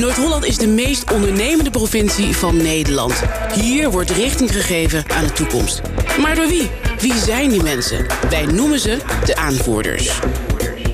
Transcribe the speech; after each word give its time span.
Noord-Holland 0.00 0.44
is 0.44 0.58
de 0.58 0.66
meest 0.66 1.12
ondernemende 1.12 1.70
provincie 1.70 2.36
van 2.36 2.56
Nederland. 2.56 3.22
Hier 3.54 3.90
wordt 3.90 4.10
richting 4.10 4.52
gegeven 4.52 5.04
aan 5.10 5.24
de 5.24 5.32
toekomst. 5.32 5.80
Maar 6.20 6.34
door 6.34 6.46
wie? 6.46 6.70
Wie 6.98 7.14
zijn 7.14 7.50
die 7.50 7.62
mensen? 7.62 8.06
Wij 8.30 8.46
noemen 8.46 8.80
ze 8.80 8.98
de 9.24 9.36
aanvoerders. 9.36 10.20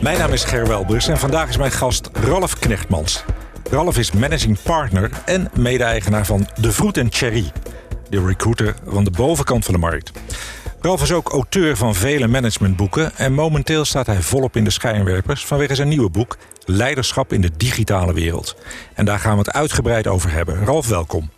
Mijn 0.03 0.19
naam 0.19 0.33
is 0.33 0.45
Ger 0.45 0.67
Welbers 0.67 1.09
en 1.09 1.19
vandaag 1.19 1.49
is 1.49 1.57
mijn 1.57 1.71
gast 1.71 2.11
Ralf 2.13 2.59
Knechtmans. 2.59 3.25
Ralf 3.71 3.99
is 3.99 4.13
managing 4.13 4.59
partner 4.63 5.11
en 5.25 5.51
mede-eigenaar 5.59 6.27
van 6.27 6.49
De 6.61 6.73
Vroet 6.73 6.97
en 6.97 7.09
Cherry. 7.11 7.53
De 8.09 8.27
recruiter 8.27 8.75
van 8.87 9.05
de 9.05 9.11
bovenkant 9.11 9.65
van 9.65 9.75
de 9.75 9.81
markt. 9.81 10.11
Ralf 10.87 11.03
is 11.03 11.13
ook 11.13 11.29
auteur 11.29 11.77
van 11.77 11.95
vele 11.95 12.27
managementboeken 12.27 13.17
en 13.17 13.33
momenteel 13.33 13.85
staat 13.85 14.07
hij 14.07 14.23
volop 14.23 14.57
in 14.57 14.65
de 14.65 14.71
schijnwerpers 14.71 15.47
vanwege 15.47 15.75
zijn 15.75 15.89
nieuwe 15.89 16.11
boek 16.11 16.37
Leiderschap 16.65 17.33
in 17.33 17.41
de 17.41 17.51
digitale 17.57 18.13
wereld. 18.13 18.57
En 18.95 19.05
daar 19.05 19.19
gaan 19.19 19.33
we 19.33 19.39
het 19.39 19.53
uitgebreid 19.53 20.07
over 20.07 20.31
hebben. 20.31 20.65
Ralf, 20.65 20.89
welkom. 20.89 21.31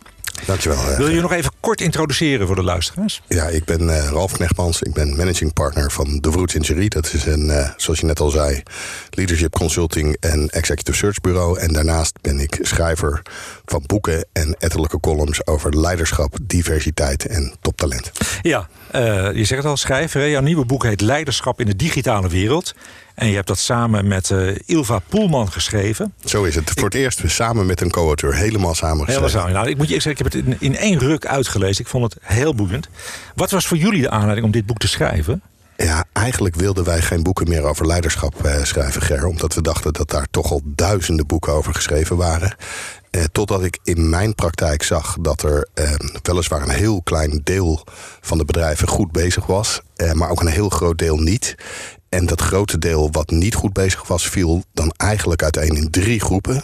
Dankjewel. 0.45 0.95
Wil 0.97 1.09
je 1.09 1.21
nog 1.21 1.31
even 1.31 1.51
kort 1.59 1.81
introduceren 1.81 2.47
voor 2.47 2.55
de 2.55 2.63
luisteraars? 2.63 3.21
Ja, 3.27 3.47
ik 3.47 3.65
ben 3.65 3.81
uh, 3.81 4.09
Ralf 4.09 4.31
Knechtmans. 4.31 4.81
Ik 4.81 4.93
ben 4.93 5.15
managing 5.15 5.53
partner 5.53 5.91
van 5.91 6.17
De 6.19 6.31
Vroet 6.31 6.53
Ingerie. 6.53 6.89
Dat 6.89 7.13
is 7.13 7.25
een, 7.25 7.45
uh, 7.45 7.69
zoals 7.77 7.99
je 7.99 8.05
net 8.05 8.19
al 8.19 8.29
zei, 8.29 8.63
leadership 9.09 9.51
consulting 9.51 10.17
en 10.19 10.49
executive 10.49 10.97
search 10.97 11.21
bureau. 11.21 11.59
En 11.59 11.73
daarnaast 11.73 12.21
ben 12.21 12.39
ik 12.39 12.59
schrijver 12.61 13.21
van 13.65 13.83
boeken 13.85 14.25
en 14.33 14.55
ettelijke 14.59 14.99
columns 14.99 15.47
over 15.47 15.79
leiderschap, 15.79 16.37
diversiteit 16.41 17.25
en 17.25 17.53
toptalent. 17.61 18.11
Ja, 18.41 18.67
uh, 18.95 19.33
je 19.33 19.43
zegt 19.43 19.61
het 19.61 19.65
al, 19.65 19.77
schrijver. 19.77 20.21
Hè? 20.21 20.27
Jouw 20.27 20.41
nieuwe 20.41 20.65
boek 20.65 20.83
heet 20.83 21.01
Leiderschap 21.01 21.59
in 21.59 21.65
de 21.65 21.75
digitale 21.75 22.29
wereld. 22.29 22.73
En 23.15 23.27
je 23.27 23.35
hebt 23.35 23.47
dat 23.47 23.59
samen 23.59 24.07
met 24.07 24.29
uh, 24.29 24.55
Ilva 24.65 24.99
Poelman 25.09 25.51
geschreven. 25.51 26.13
Zo 26.25 26.43
is 26.43 26.55
het. 26.55 26.71
Voor 26.75 26.83
het 26.83 26.93
eerst 26.93 27.21
samen 27.25 27.65
met 27.65 27.81
een 27.81 27.89
co-auteur. 27.89 28.35
Helemaal 28.35 28.75
samen 28.75 29.05
geschreven. 29.05 29.21
Helemaal 29.21 29.41
samen. 29.41 29.53
Nou, 29.53 29.69
ik 29.69 29.77
moet 29.77 29.87
je 29.87 29.93
zeggen, 29.93 30.11
ik 30.11 30.17
heb 30.17 30.33
het 30.33 30.35
in, 30.45 30.55
in 30.59 30.75
één 30.75 30.99
ruk 30.99 31.25
uitgelezen. 31.25 31.83
Ik 31.83 31.89
vond 31.89 32.13
het 32.13 32.23
heel 32.23 32.55
boeiend. 32.55 32.89
Wat 33.35 33.51
was 33.51 33.67
voor 33.67 33.77
jullie 33.77 34.01
de 34.01 34.09
aanleiding 34.09 34.45
om 34.45 34.51
dit 34.51 34.65
boek 34.65 34.77
te 34.77 34.87
schrijven? 34.87 35.41
Ja, 35.83 36.05
eigenlijk 36.13 36.55
wilden 36.55 36.83
wij 36.83 37.01
geen 37.01 37.23
boeken 37.23 37.49
meer 37.49 37.63
over 37.63 37.87
leiderschap 37.87 38.45
eh, 38.45 38.63
schrijven, 38.63 39.01
Ger. 39.01 39.25
Omdat 39.25 39.53
we 39.53 39.61
dachten 39.61 39.93
dat 39.93 40.09
daar 40.09 40.27
toch 40.31 40.51
al 40.51 40.61
duizenden 40.63 41.27
boeken 41.27 41.53
over 41.53 41.73
geschreven 41.73 42.17
waren. 42.17 42.55
Eh, 43.11 43.23
totdat 43.31 43.63
ik 43.63 43.79
in 43.83 44.09
mijn 44.09 44.35
praktijk 44.35 44.83
zag 44.83 45.17
dat 45.21 45.43
er 45.43 45.67
eh, 45.73 45.91
weliswaar 46.21 46.61
een 46.61 46.69
heel 46.69 47.01
klein 47.01 47.41
deel 47.43 47.83
van 48.21 48.37
de 48.37 48.45
bedrijven 48.45 48.87
goed 48.87 49.11
bezig 49.11 49.45
was, 49.45 49.81
eh, 49.95 50.11
maar 50.11 50.29
ook 50.29 50.41
een 50.41 50.47
heel 50.47 50.69
groot 50.69 50.97
deel 50.97 51.17
niet. 51.17 51.55
En 52.09 52.25
dat 52.25 52.41
grote 52.41 52.77
deel 52.77 53.11
wat 53.11 53.29
niet 53.29 53.55
goed 53.55 53.73
bezig 53.73 54.07
was, 54.07 54.27
viel 54.27 54.63
dan 54.73 54.91
eigenlijk 54.97 55.43
uiteen 55.43 55.75
in 55.75 55.89
drie 55.89 56.19
groepen. 56.19 56.63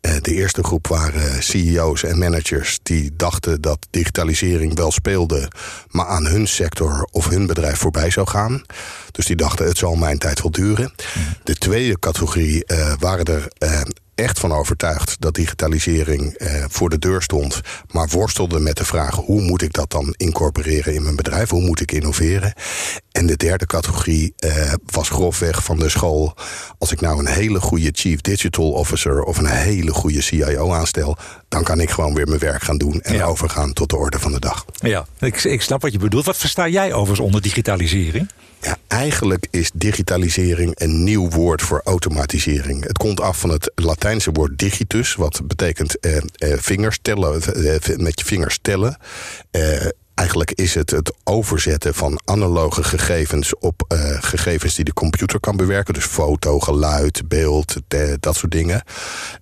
De 0.00 0.34
eerste 0.34 0.62
groep 0.62 0.86
waren 0.86 1.42
CEO's 1.42 2.02
en 2.02 2.18
managers 2.18 2.78
die 2.82 3.16
dachten 3.16 3.60
dat 3.60 3.86
digitalisering 3.90 4.74
wel 4.74 4.92
speelde, 4.92 5.50
maar 5.90 6.06
aan 6.06 6.26
hun 6.26 6.48
sector 6.48 7.08
of 7.10 7.28
hun 7.28 7.46
bedrijf 7.46 7.78
voorbij 7.78 8.10
zou 8.10 8.26
gaan. 8.26 8.62
Dus 9.10 9.26
die 9.26 9.36
dachten 9.36 9.66
het 9.66 9.78
zal 9.78 9.94
mijn 9.94 10.18
tijd 10.18 10.42
wel 10.42 10.50
duren. 10.50 10.92
De 11.44 11.54
tweede 11.54 11.98
categorie 11.98 12.64
uh, 12.66 12.92
waren 12.98 13.24
er 13.24 13.48
uh, 13.58 13.80
echt 14.16 14.38
van 14.38 14.52
overtuigd 14.52 15.16
dat 15.18 15.34
digitalisering 15.34 16.34
eh, 16.34 16.64
voor 16.68 16.88
de 16.90 16.98
deur 16.98 17.22
stond, 17.22 17.60
maar 17.90 18.08
worstelde 18.08 18.58
met 18.58 18.76
de 18.76 18.84
vraag: 18.84 19.14
hoe 19.14 19.40
moet 19.40 19.62
ik 19.62 19.72
dat 19.72 19.90
dan 19.90 20.14
incorporeren 20.16 20.94
in 20.94 21.02
mijn 21.02 21.16
bedrijf? 21.16 21.50
Hoe 21.50 21.62
moet 21.62 21.80
ik 21.80 21.92
innoveren? 21.92 22.52
En 23.12 23.26
de 23.26 23.36
derde 23.36 23.66
categorie 23.66 24.32
eh, 24.36 24.72
was 24.86 25.08
grofweg 25.08 25.64
van 25.64 25.78
de 25.78 25.88
school: 25.88 26.34
als 26.78 26.92
ik 26.92 27.00
nou 27.00 27.18
een 27.18 27.26
hele 27.32 27.60
goede 27.60 27.90
Chief 27.92 28.20
Digital 28.20 28.70
Officer 28.72 29.22
of 29.22 29.38
een 29.38 29.46
hele 29.46 29.92
goede 29.92 30.22
CIO 30.22 30.72
aanstel, 30.72 31.16
dan 31.48 31.62
kan 31.62 31.80
ik 31.80 31.90
gewoon 31.90 32.14
weer 32.14 32.26
mijn 32.28 32.40
werk 32.40 32.62
gaan 32.62 32.78
doen 32.78 33.00
en 33.00 33.14
Ja. 33.14 33.24
overgaan 33.24 33.72
tot 33.72 33.90
de 33.90 33.96
orde 33.96 34.18
van 34.18 34.32
de 34.32 34.40
dag. 34.40 34.64
Ja, 34.80 35.06
ik, 35.20 35.44
ik 35.44 35.62
snap 35.62 35.82
wat 35.82 35.92
je 35.92 35.98
bedoelt. 35.98 36.24
Wat 36.24 36.36
versta 36.36 36.68
jij 36.68 36.92
overigens 36.92 37.20
onder 37.26 37.42
digitalisering? 37.42 38.30
Ja, 38.60 38.76
eigenlijk 38.86 39.46
is 39.50 39.70
digitalisering 39.74 40.72
een 40.80 41.04
nieuw 41.04 41.28
woord 41.30 41.62
voor 41.62 41.80
automatisering. 41.84 42.84
Het 42.86 42.98
komt 42.98 43.20
af 43.20 43.38
van 43.40 43.50
het 43.50 43.70
Latijnse 43.74 44.30
woord 44.32 44.58
digitus, 44.58 45.14
wat 45.14 45.40
betekent 45.44 46.00
eh, 46.00 46.16
eh, 46.16 46.22
vingers 46.58 46.98
tellen, 47.02 47.42
eh, 47.42 47.96
met 47.96 48.18
je 48.20 48.24
vingers 48.26 48.58
tellen. 48.62 48.96
Eh, 49.50 49.86
Eigenlijk 50.16 50.52
is 50.52 50.74
het 50.74 50.90
het 50.90 51.14
overzetten 51.24 51.94
van 51.94 52.20
analoge 52.24 52.82
gegevens 52.84 53.58
op 53.58 53.84
eh, 53.88 53.98
gegevens 54.20 54.74
die 54.74 54.84
de 54.84 54.92
computer 54.92 55.40
kan 55.40 55.56
bewerken. 55.56 55.94
Dus 55.94 56.04
foto, 56.04 56.60
geluid, 56.60 57.28
beeld, 57.28 57.76
dat 58.20 58.36
soort 58.36 58.52
dingen. 58.52 58.82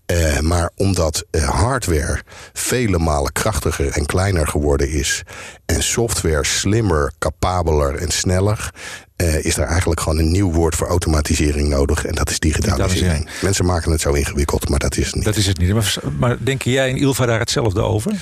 Eh, 0.06 0.38
maar 0.40 0.70
omdat 0.76 1.24
eh, 1.30 1.48
hardware 1.48 2.22
vele 2.52 2.98
malen 2.98 3.32
krachtiger 3.32 3.88
en 3.90 4.06
kleiner 4.06 4.46
geworden 4.48 4.88
is. 4.90 5.22
en 5.66 5.82
software 5.82 6.44
slimmer, 6.44 7.12
capabeler 7.18 7.94
en 7.94 8.10
sneller. 8.10 8.70
Eh, 9.16 9.44
is 9.44 9.56
er 9.56 9.64
eigenlijk 9.64 10.00
gewoon 10.00 10.18
een 10.18 10.30
nieuw 10.30 10.52
woord 10.52 10.74
voor 10.74 10.86
automatisering 10.86 11.68
nodig. 11.68 12.04
En 12.04 12.14
dat 12.14 12.30
is 12.30 12.38
digitalisering. 12.38 12.90
Digitalisering. 12.90 13.42
Mensen 13.42 13.64
maken 13.64 13.90
het 13.90 14.00
zo 14.00 14.12
ingewikkeld, 14.12 14.68
maar 14.68 14.78
dat 14.78 14.96
is 14.96 15.06
het 15.06 15.14
niet. 15.14 15.24
Dat 15.24 15.36
is 15.36 15.46
het 15.46 15.58
niet. 15.58 15.72
Maar, 15.72 15.94
maar 16.18 16.44
denken 16.44 16.70
jij 16.70 16.90
en 16.90 16.96
Ilva 16.96 17.26
daar 17.26 17.38
hetzelfde 17.38 17.80
over? 17.80 18.12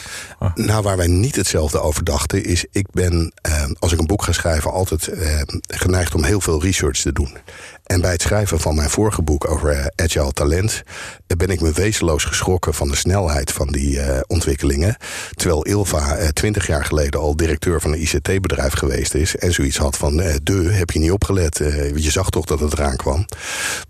Nou, 0.55 0.83
waar 0.83 0.97
wij 0.97 1.07
niet 1.07 1.37
hetzelfde 1.37 1.81
over 1.81 2.05
dachten, 2.05 2.45
is 2.45 2.65
ik 2.71 2.87
ben, 2.91 3.33
eh, 3.35 3.65
als 3.79 3.93
ik 3.93 3.99
een 3.99 4.07
boek 4.07 4.23
ga 4.23 4.33
schrijven, 4.33 4.73
altijd 4.73 5.09
eh, 5.09 5.41
geneigd 5.67 6.15
om 6.15 6.25
heel 6.25 6.41
veel 6.41 6.63
research 6.63 7.01
te 7.01 7.13
doen. 7.13 7.37
En 7.87 8.01
bij 8.01 8.13
het 8.13 8.23
schrijven 8.23 8.61
van 8.61 8.75
mijn 8.75 8.91
vorige 8.91 9.23
boek 9.23 9.51
over 9.51 9.71
eh, 9.71 9.87
agile 10.05 10.33
talent, 10.33 10.83
eh, 11.27 11.37
ben 11.37 11.49
ik 11.49 11.61
me 11.61 11.73
wezenloos 11.73 12.25
geschrokken 12.25 12.75
van 12.75 12.89
de 12.89 12.97
snelheid 12.97 13.53
van 13.53 13.67
die 13.67 14.01
eh, 14.01 14.21
ontwikkelingen. 14.27 14.97
Terwijl 15.35 15.63
Ilva 15.65 16.31
twintig 16.33 16.67
jaar 16.67 16.85
geleden 16.85 17.21
al 17.21 17.37
directeur 17.37 17.81
van 17.81 17.93
een 17.93 18.01
ICT-bedrijf 18.03 18.73
geweest 18.73 19.15
is 19.15 19.37
en 19.37 19.53
zoiets 19.53 19.77
had 19.77 19.97
van, 19.97 20.21
eh, 20.21 20.35
de, 20.43 20.53
heb 20.53 20.91
je 20.91 20.99
niet 20.99 21.11
opgelet? 21.11 21.57
Je 21.95 22.11
zag 22.11 22.31
toch 22.31 22.45
dat 22.45 22.61
het 22.61 22.73
eraan 22.73 22.97
kwam. 22.97 23.25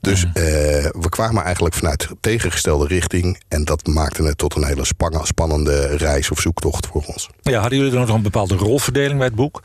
Dus 0.00 0.26
we 0.32 1.06
kwamen 1.08 1.42
eigenlijk 1.42 1.74
vanuit 1.74 2.08
tegengestelde 2.20 2.86
richting 2.86 3.40
en 3.48 3.64
dat 3.64 3.86
maakte 3.86 4.22
het 4.22 4.38
tot 4.38 4.54
een 4.54 4.64
hele 4.64 4.84
spann- 4.84 5.26
spannende 5.26 5.96
reis 5.96 6.30
of 6.30 6.40
zoektocht 6.40 6.86
voor 6.86 7.02
ons. 7.06 7.28
Ja, 7.42 7.60
hadden 7.60 7.78
jullie 7.78 7.92
dan 7.92 8.06
nog 8.06 8.16
een 8.16 8.22
bepaalde 8.22 8.54
rolverdeling 8.54 9.16
bij 9.16 9.26
het 9.26 9.36
boek? 9.36 9.62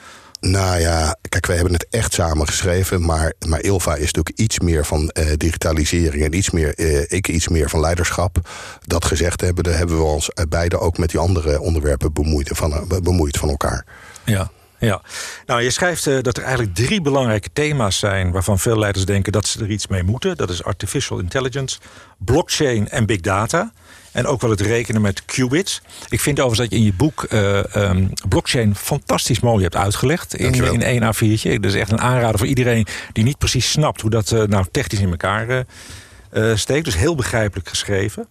Nou 0.52 0.80
ja, 0.80 1.16
kijk, 1.30 1.46
wij 1.46 1.56
hebben 1.56 1.74
het 1.74 1.88
echt 1.90 2.14
samen 2.14 2.48
geschreven. 2.48 3.06
Maar, 3.06 3.34
maar 3.48 3.62
Ilva 3.62 3.96
is 3.96 4.12
natuurlijk 4.12 4.40
iets 4.40 4.60
meer 4.60 4.86
van 4.86 5.10
eh, 5.10 5.34
digitalisering 5.38 6.24
en 6.24 6.36
iets 6.36 6.50
meer, 6.50 6.74
eh, 6.76 7.12
ik 7.12 7.28
iets 7.28 7.48
meer 7.48 7.70
van 7.70 7.80
leiderschap. 7.80 8.50
Dat 8.86 9.06
gezegd 9.06 9.42
hebben, 9.42 9.64
daar 9.64 9.78
hebben 9.78 9.98
we 9.98 10.04
ons 10.04 10.30
eh, 10.30 10.46
beide 10.50 10.80
ook 10.80 10.98
met 10.98 11.10
die 11.10 11.20
andere 11.20 11.60
onderwerpen 11.60 12.14
bemoeid 12.14 12.50
van, 12.54 12.88
bemoeid 13.04 13.38
van 13.38 13.50
elkaar. 13.50 13.86
Ja. 14.26 14.52
Ja, 14.80 15.02
nou 15.46 15.62
je 15.62 15.70
schrijft 15.70 16.24
dat 16.24 16.38
er 16.38 16.44
eigenlijk 16.44 16.76
drie 16.76 17.02
belangrijke 17.02 17.50
thema's 17.54 18.00
zijn 18.00 18.32
waarvan 18.32 18.60
veel 18.60 18.80
leiders 18.80 19.06
denken 19.06 19.32
dat 19.32 19.48
ze 19.48 19.60
er 19.60 19.70
iets 19.70 19.88
mee 19.88 20.04
moeten. 20.04 20.38
Dat 20.38 20.50
is 20.50 20.64
artificial 20.64 21.20
intelligence, 21.20 21.80
blockchain 22.18 22.90
en 22.90 23.06
big 23.06 23.20
data. 23.20 23.72
En 24.18 24.28
ook 24.28 24.42
wel 24.42 24.50
het 24.50 24.62
rekenen 24.62 25.02
met 25.02 25.26
qubits. 25.26 25.82
Ik 26.10 26.20
vind 26.20 26.40
overigens 26.40 26.70
dat 26.70 26.80
je 26.80 26.86
in 26.86 26.92
je 26.92 26.98
boek 26.98 27.24
eh, 27.24 27.76
ehm, 27.76 28.08
blockchain 28.30 28.76
fantastisch 28.76 29.40
mooi 29.40 29.64
hebt 29.64 29.76
uitgelegd. 29.76 30.36
In, 30.36 30.44
Dankjewel. 30.44 30.74
in 30.74 30.82
één 30.82 31.02
A4'tje. 31.02 31.60
Dat 31.60 31.72
is 31.72 31.80
echt 31.80 31.92
een 31.92 32.02
aanrader 32.02 32.38
voor 32.38 32.48
iedereen 32.48 32.88
die 33.12 33.24
niet 33.24 33.38
precies 33.38 33.72
snapt 33.72 34.02
hoe 34.02 34.10
dat 34.10 34.32
eh, 34.32 34.44
nou 34.44 34.66
technisch 34.72 35.00
in 35.00 35.10
elkaar 35.10 35.66
eh, 36.30 36.56
steekt. 36.56 36.86
Dus 36.86 36.98
heel 36.98 37.16
begrijpelijk 37.16 37.70
geschreven. 37.70 38.28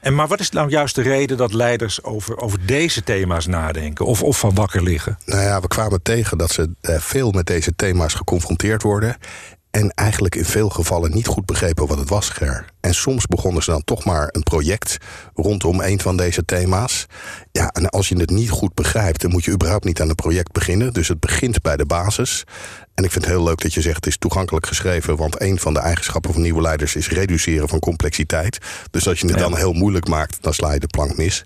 En, 0.00 0.14
maar 0.14 0.28
wat 0.28 0.40
is 0.40 0.50
nou 0.50 0.70
juist 0.70 0.94
de 0.94 1.02
reden 1.02 1.36
dat 1.36 1.52
leiders 1.52 2.02
over, 2.02 2.38
over 2.38 2.66
deze 2.66 3.02
thema's 3.02 3.46
nadenken? 3.46 4.06
Of, 4.06 4.22
of 4.22 4.38
van 4.38 4.54
wakker 4.54 4.82
liggen? 4.82 5.18
Nou 5.24 5.42
ja, 5.42 5.60
we 5.60 5.68
kwamen 5.68 6.02
tegen 6.02 6.38
dat 6.38 6.50
ze 6.50 6.70
veel 6.82 7.30
met 7.30 7.46
deze 7.46 7.72
thema's 7.76 8.14
geconfronteerd 8.14 8.82
worden. 8.82 9.16
En 9.70 9.90
eigenlijk 9.90 10.34
in 10.34 10.44
veel 10.44 10.68
gevallen 10.68 11.14
niet 11.14 11.26
goed 11.26 11.46
begrepen 11.46 11.86
wat 11.86 11.98
het 11.98 12.08
was, 12.08 12.28
Ger. 12.28 12.64
En 12.80 12.94
soms 12.94 13.26
begonnen 13.26 13.62
ze 13.62 13.70
dan 13.70 13.84
toch 13.84 14.04
maar 14.04 14.28
een 14.30 14.42
project 14.42 14.96
rondom 15.34 15.80
een 15.80 16.00
van 16.00 16.16
deze 16.16 16.44
thema's. 16.44 17.06
Ja, 17.52 17.68
en 17.68 17.88
als 17.88 18.08
je 18.08 18.16
het 18.16 18.30
niet 18.30 18.50
goed 18.50 18.74
begrijpt, 18.74 19.20
dan 19.20 19.30
moet 19.30 19.44
je 19.44 19.50
überhaupt 19.50 19.84
niet 19.84 20.00
aan 20.00 20.08
een 20.08 20.14
project 20.14 20.52
beginnen. 20.52 20.92
Dus 20.92 21.08
het 21.08 21.20
begint 21.20 21.62
bij 21.62 21.76
de 21.76 21.86
basis. 21.86 22.44
En 23.00 23.06
ik 23.06 23.12
vind 23.12 23.24
het 23.24 23.34
heel 23.34 23.44
leuk 23.44 23.60
dat 23.60 23.74
je 23.74 23.80
zegt 23.80 23.96
het 23.96 24.06
is 24.06 24.16
toegankelijk 24.18 24.66
geschreven. 24.66 25.16
Want 25.16 25.40
een 25.40 25.58
van 25.58 25.74
de 25.74 25.80
eigenschappen 25.80 26.32
van 26.32 26.42
nieuwe 26.42 26.60
leiders 26.62 26.96
is 26.96 27.08
reduceren 27.08 27.68
van 27.68 27.78
complexiteit. 27.78 28.58
Dus 28.90 29.08
als 29.08 29.20
je 29.20 29.26
het 29.26 29.34
Ja. 29.36 29.42
dan 29.42 29.56
heel 29.56 29.72
moeilijk 29.72 30.08
maakt, 30.08 30.38
dan 30.40 30.54
sla 30.54 30.72
je 30.72 30.80
de 30.80 30.86
plank 30.86 31.16
mis. 31.16 31.44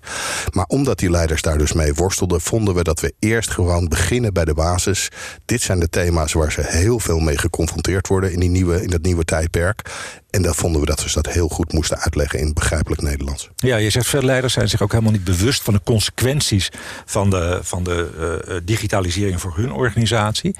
Maar 0.53 0.65
omdat 0.65 0.99
die 0.99 1.11
leiders 1.11 1.43
daar 1.43 1.59
dus 1.59 1.73
mee 1.73 1.95
worstelden, 1.95 2.41
vonden 2.41 2.75
we 2.75 2.83
dat 2.83 3.01
we 3.01 3.15
eerst 3.19 3.51
gewoon 3.51 3.89
beginnen 3.89 4.33
bij 4.33 4.45
de 4.45 4.55
basis. 4.55 5.09
Dit 5.45 5.61
zijn 5.63 5.81
de 5.81 5.89
thema's 5.89 6.33
waar 6.33 6.53
ze 6.53 6.61
heel 6.65 6.99
veel 6.99 7.19
mee 7.19 7.39
geconfronteerd 7.39 8.07
worden 8.09 8.33
in, 8.33 8.41
die 8.41 8.51
nieuwe, 8.51 8.83
in 8.83 8.91
dat 8.91 9.03
nieuwe 9.03 9.25
tijdperk. 9.25 9.91
En 10.35 10.43
daar 10.43 10.55
vonden 10.55 10.81
we 10.81 10.87
dat 10.87 11.05
we 11.05 11.11
dat 11.13 11.33
heel 11.33 11.49
goed 11.49 11.73
moesten 11.73 11.99
uitleggen 11.99 12.39
in 12.39 12.53
begrijpelijk 12.53 13.03
Nederlands. 13.03 13.51
Ja, 13.57 13.77
je 13.77 13.91
zegt 13.91 14.07
veel 14.07 14.23
leiders 14.23 14.53
zijn 14.53 14.69
zich 14.69 14.83
ook 14.83 14.91
helemaal 14.93 15.13
niet 15.13 15.25
bewust 15.25 15.63
van 15.63 15.75
de 15.75 15.81
consequenties 15.85 16.71
van 17.05 17.31
de, 17.31 17.59
van 17.63 17.85
de 17.85 18.11
eh, 18.19 18.57
eh, 18.57 18.63
digitalisering 18.65 19.41
voor 19.41 19.57
hun 19.57 19.73
organisatie. 19.73 20.57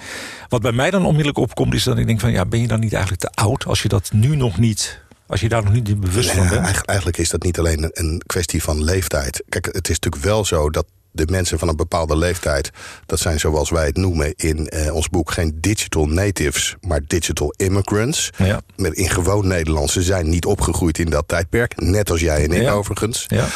Wat 0.49 0.63
bij 0.63 0.73
mij 0.73 0.91
dan 0.91 1.05
onmiddellijk 1.05 1.39
opkomt, 1.39 1.75
is 1.75 1.83
dat 1.83 1.99
ik 1.99 2.07
denk 2.07 2.21
van 2.21 2.33
ja, 2.33 2.45
ben 2.45 2.61
je 2.61 2.67
dan 2.67 2.81
niet 2.81 2.93
eigenlijk 2.93 3.23
te 3.23 3.31
oud 3.43 3.67
als 3.67 3.83
je 3.83 3.89
dat 3.89 4.13
nu 4.13 4.37
nog 4.37 4.59
niet 4.59 5.03
Als 5.27 5.41
je 5.41 5.49
daar 5.49 5.65
nog 5.65 5.73
niet 5.73 6.01
bewust 6.01 6.31
van 6.31 6.49
bent? 6.49 6.85
eigenlijk 6.85 7.19
is 7.19 7.29
dat 7.29 7.43
niet 7.43 7.59
alleen 7.59 7.91
een 7.93 8.23
kwestie 8.27 8.63
van 8.63 8.85
leeftijd. 8.85 9.43
Kijk, 9.49 9.67
het 9.67 9.89
is 9.89 9.99
natuurlijk 9.99 10.25
wel 10.25 10.45
zo 10.45 10.71
dat 10.71 10.87
de 11.15 11.27
mensen 11.31 11.59
van 11.59 11.69
een 11.69 11.77
bepaalde 11.77 12.17
leeftijd, 12.17 12.71
dat 13.07 13.19
zijn 13.19 13.41
zoals 13.41 13.71
wij 13.71 13.87
het 13.87 13.97
noemen 13.97 14.35
in 14.37 14.69
eh, 14.69 14.95
ons 14.95 15.09
boek 15.09 15.31
geen 15.31 15.59
digital 15.61 16.07
natives, 16.07 16.77
maar 16.81 17.01
digital 17.07 17.55
immigrants. 17.57 18.31
Ja. 18.37 18.61
Met, 18.77 18.93
in 18.95 19.11
gewoon 19.11 19.47
Nederlands. 19.47 19.93
Ze 19.93 20.03
zijn 20.03 20.29
niet 20.29 20.45
opgegroeid 20.45 20.99
in 20.99 21.11
dat 21.11 21.29
tijdperk, 21.29 21.81
net 21.81 22.11
als 22.11 22.21
jij 22.21 22.45
en 22.45 22.53
ik 22.53 22.71
overigens. 22.71 23.25
Ja. 23.29 23.47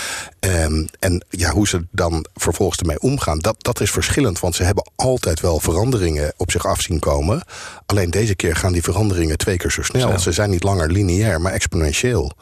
Um, 0.41 0.87
en 0.99 1.25
ja, 1.31 1.51
hoe 1.51 1.69
ze 1.69 1.87
dan 1.91 2.27
vervolgens 2.35 2.79
ermee 2.79 3.01
omgaan, 3.01 3.39
dat, 3.39 3.57
dat 3.59 3.81
is 3.81 3.91
verschillend. 3.91 4.41
Want 4.41 4.55
ze 4.55 4.63
hebben 4.63 4.91
altijd 4.97 5.41
wel 5.41 5.61
veranderingen 5.61 6.33
op 6.37 6.51
zich 6.51 6.67
af 6.67 6.81
zien 6.81 6.99
komen. 6.99 7.43
Alleen 7.87 8.11
deze 8.11 8.35
keer 8.35 8.57
gaan 8.57 8.73
die 8.73 8.83
veranderingen 8.83 9.39
twee 9.39 9.57
keer 9.57 9.71
zo 9.71 9.83
snel. 9.83 10.19
Ze 10.19 10.33
zijn 10.33 10.51
niet 10.51 10.63
langer 10.63 10.91
lineair, 10.91 11.41
maar 11.41 11.53
exponentieel. 11.53 12.33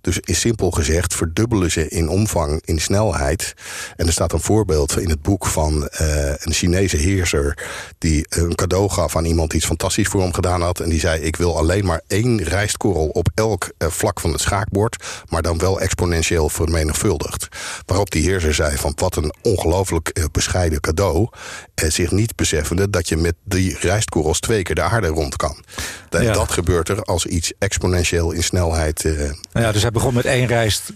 Dus 0.00 0.18
in 0.18 0.34
simpel 0.34 0.70
gezegd 0.70 1.14
verdubbelen 1.14 1.70
ze 1.70 1.88
in 1.88 2.08
omvang, 2.08 2.62
in 2.64 2.80
snelheid. 2.80 3.54
En 3.96 4.06
er 4.06 4.12
staat 4.12 4.32
een 4.32 4.40
voorbeeld 4.40 4.62
in 4.72 5.10
het 5.10 5.22
boek 5.22 5.46
van 5.46 5.88
uh, 6.00 6.28
een 6.28 6.52
Chinese 6.52 6.96
heerser... 6.96 7.58
die 7.98 8.26
een 8.28 8.54
cadeau 8.54 8.88
gaf 8.88 9.16
aan 9.16 9.24
iemand 9.24 9.50
die 9.50 9.58
iets 9.58 9.66
fantastisch 9.66 10.08
voor 10.08 10.22
hem 10.22 10.32
gedaan 10.32 10.62
had. 10.62 10.80
En 10.80 10.88
die 10.88 11.00
zei, 11.00 11.20
ik 11.20 11.36
wil 11.36 11.58
alleen 11.58 11.84
maar 11.84 12.00
één 12.06 12.42
rijstkorrel 12.42 13.06
op 13.08 13.28
elk 13.34 13.72
uh, 13.78 13.88
vlak 13.88 14.20
van 14.20 14.32
het 14.32 14.40
schaakbord... 14.40 15.04
maar 15.28 15.42
dan 15.42 15.58
wel 15.58 15.80
exponentieel 15.80 16.48
vermenigvuldigd. 16.48 17.48
Waarop 17.86 18.10
die 18.10 18.22
heerser 18.22 18.54
zei 18.54 18.76
van 18.76 18.92
wat 18.96 19.16
een 19.16 19.34
ongelooflijk 19.42 20.10
uh, 20.12 20.24
bescheiden 20.32 20.80
cadeau... 20.80 21.28
en 21.74 21.92
zich 21.92 22.10
niet 22.10 22.36
beseffende 22.36 22.90
dat 22.90 23.08
je 23.08 23.16
met 23.16 23.34
die 23.44 23.76
rijstkorrels 23.80 24.40
twee 24.40 24.62
keer 24.62 24.74
de 24.74 24.82
aarde 24.82 25.08
rond 25.08 25.36
kan. 25.36 25.64
En 26.10 26.32
dat 26.32 26.50
gebeurt 26.50 26.88
er 26.88 27.02
als 27.02 27.26
iets 27.26 27.52
exponentieel 27.58 28.32
in 28.32 28.42
snelheid... 28.42 29.04
ja, 29.52 29.72
dus 29.72 29.82
hij 29.82 29.90
begon 29.90 30.14
met 30.14 30.24
één 30.24 30.46
rijst 30.46 30.92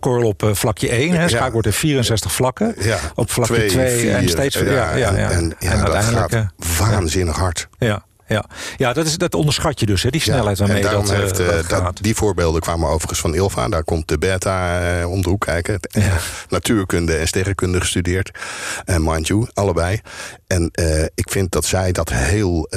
korrel 0.00 0.28
op 0.28 0.42
uh, 0.42 0.54
vlakje 0.54 0.88
1. 0.88 1.12
Hè. 1.12 1.28
Schaak 1.28 1.52
wordt 1.52 1.66
er 1.66 1.72
64 1.72 2.32
vlakken. 2.32 2.74
Ja. 2.78 2.98
Op 3.14 3.30
vlakje 3.30 3.66
2 3.66 4.10
en 4.10 4.28
steeds... 4.28 4.58
Ja, 4.58 4.96
ja, 4.96 4.96
ja, 4.96 5.30
en, 5.30 5.54
uiteindelijk... 5.58 6.32
Gaat 6.32 6.52
waanzinnig 6.78 7.36
hard. 7.36 7.68
Ja. 7.78 8.04
Ja, 8.32 8.44
ja 8.76 8.92
dat, 8.92 9.06
is, 9.06 9.18
dat 9.18 9.34
onderschat 9.34 9.80
je 9.80 9.86
dus, 9.86 10.02
hè, 10.02 10.10
die 10.10 10.20
snelheid 10.20 10.58
waarmee 10.58 10.82
dat, 10.82 11.10
heeft, 11.10 11.40
uh, 11.40 11.46
dat, 11.46 11.68
dat 11.68 11.98
Die 12.00 12.14
voorbeelden 12.14 12.60
kwamen 12.60 12.88
overigens 12.88 13.20
van 13.20 13.34
Ilva. 13.34 13.68
Daar 13.68 13.84
komt 13.84 14.08
de 14.08 14.18
beta 14.18 14.80
uh, 15.00 15.10
om 15.10 15.22
de 15.22 15.28
hoek 15.28 15.40
kijken. 15.40 15.78
Ja. 15.80 16.16
Natuurkunde 16.48 17.16
en 17.16 17.26
sterrenkunde 17.26 17.80
gestudeerd. 17.80 18.30
En 18.84 19.02
mind 19.02 19.26
you, 19.26 19.46
allebei. 19.54 20.00
En 20.52 20.70
uh, 20.80 21.02
ik 21.02 21.30
vind 21.30 21.52
dat 21.52 21.64
zij 21.64 21.92
dat 21.92 22.08
heel 22.08 22.68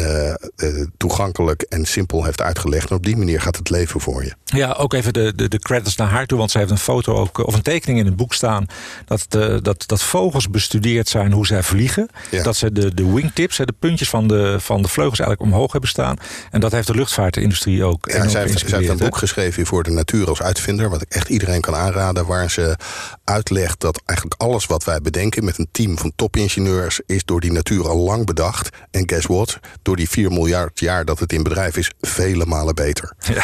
toegankelijk 0.98 1.62
en 1.62 1.86
simpel 1.86 2.24
heeft 2.24 2.42
uitgelegd. 2.42 2.90
En 2.90 2.96
op 2.96 3.04
die 3.04 3.18
manier 3.18 3.42
gaat 3.42 3.56
het 3.56 3.70
leven 3.70 4.02
voor 4.02 4.24
je. 4.24 4.34
Ja, 4.46 4.72
ook 4.72 4.94
even 4.94 5.14
de, 5.14 5.34
de, 5.36 5.48
de 5.48 5.60
credits 5.60 5.96
naar 5.96 6.10
haar 6.10 6.26
toe. 6.26 6.38
Want 6.38 6.52
zij 6.52 6.62
heeft 6.62 6.74
een 6.74 6.80
foto 6.80 7.16
ook, 7.16 7.38
of 7.38 7.54
een 7.54 7.62
tekening 7.62 8.00
in 8.00 8.06
het 8.06 8.16
boek 8.16 8.34
staan. 8.34 8.66
Dat, 9.06 9.26
dat, 9.64 9.84
dat 9.88 10.04
vogels 10.04 10.50
bestudeerd 10.50 11.10
zijn 11.10 11.32
hoe 11.32 11.46
zij 11.46 11.64
vliegen. 11.64 12.10
Ja. 12.32 12.44
Dat 12.44 12.56
ze 12.56 12.72
de, 12.72 12.94
de 12.94 13.14
wingtips, 13.14 13.58
de 13.58 13.74
puntjes 13.80 14.10
van 14.10 14.28
de, 14.28 14.56
van 14.60 14.82
de 14.82 14.88
vleugels 14.88 15.20
eigenlijk 15.20 15.52
omhoog 15.52 15.72
hebben 15.72 15.90
staan. 15.90 16.18
En 16.52 16.60
dat 16.60 16.72
heeft 16.72 16.88
de 16.88 16.96
luchtvaartindustrie 16.96 17.84
ook. 17.84 18.12
Ja, 18.12 18.28
zij, 18.28 18.42
heeft, 18.42 18.60
zij 18.70 18.78
heeft 18.78 18.90
een 18.90 18.98
boek 18.98 19.18
geschreven 19.18 19.66
voor 19.66 19.84
de 19.84 19.92
natuur 19.92 20.28
als 20.28 20.42
uitvinder. 20.42 20.90
Wat 20.90 21.02
ik 21.02 21.10
echt 21.10 21.30
iedereen 21.30 21.62
kan 21.62 21.76
aanraden. 21.76 22.26
Waar 22.26 22.52
ze 22.52 22.78
uitlegt 23.24 23.80
dat 23.80 24.02
eigenlijk 24.06 24.42
alles 24.42 24.66
wat 24.66 24.84
wij 24.84 25.02
bedenken 25.02 25.44
met 25.44 25.58
een 25.58 25.70
team 25.72 25.98
van 25.98 26.12
topingenieurs. 26.16 27.02
is 27.06 27.26
door 27.26 27.40
die 27.40 27.52
natuur 27.52 27.64
al 27.72 27.98
lang 27.98 28.26
bedacht. 28.26 28.70
En 28.92 29.10
guess 29.10 29.26
what? 29.26 29.60
Door 29.82 29.96
die 29.96 30.10
4 30.10 30.32
miljard 30.32 30.80
jaar 30.80 31.06
dat 31.06 31.20
het 31.20 31.34
in 31.34 31.44
bedrijf 31.44 31.78
is, 31.78 31.92
vele 32.02 32.46
malen 32.46 32.76
beter. 32.76 33.14
Ja. 33.20 33.44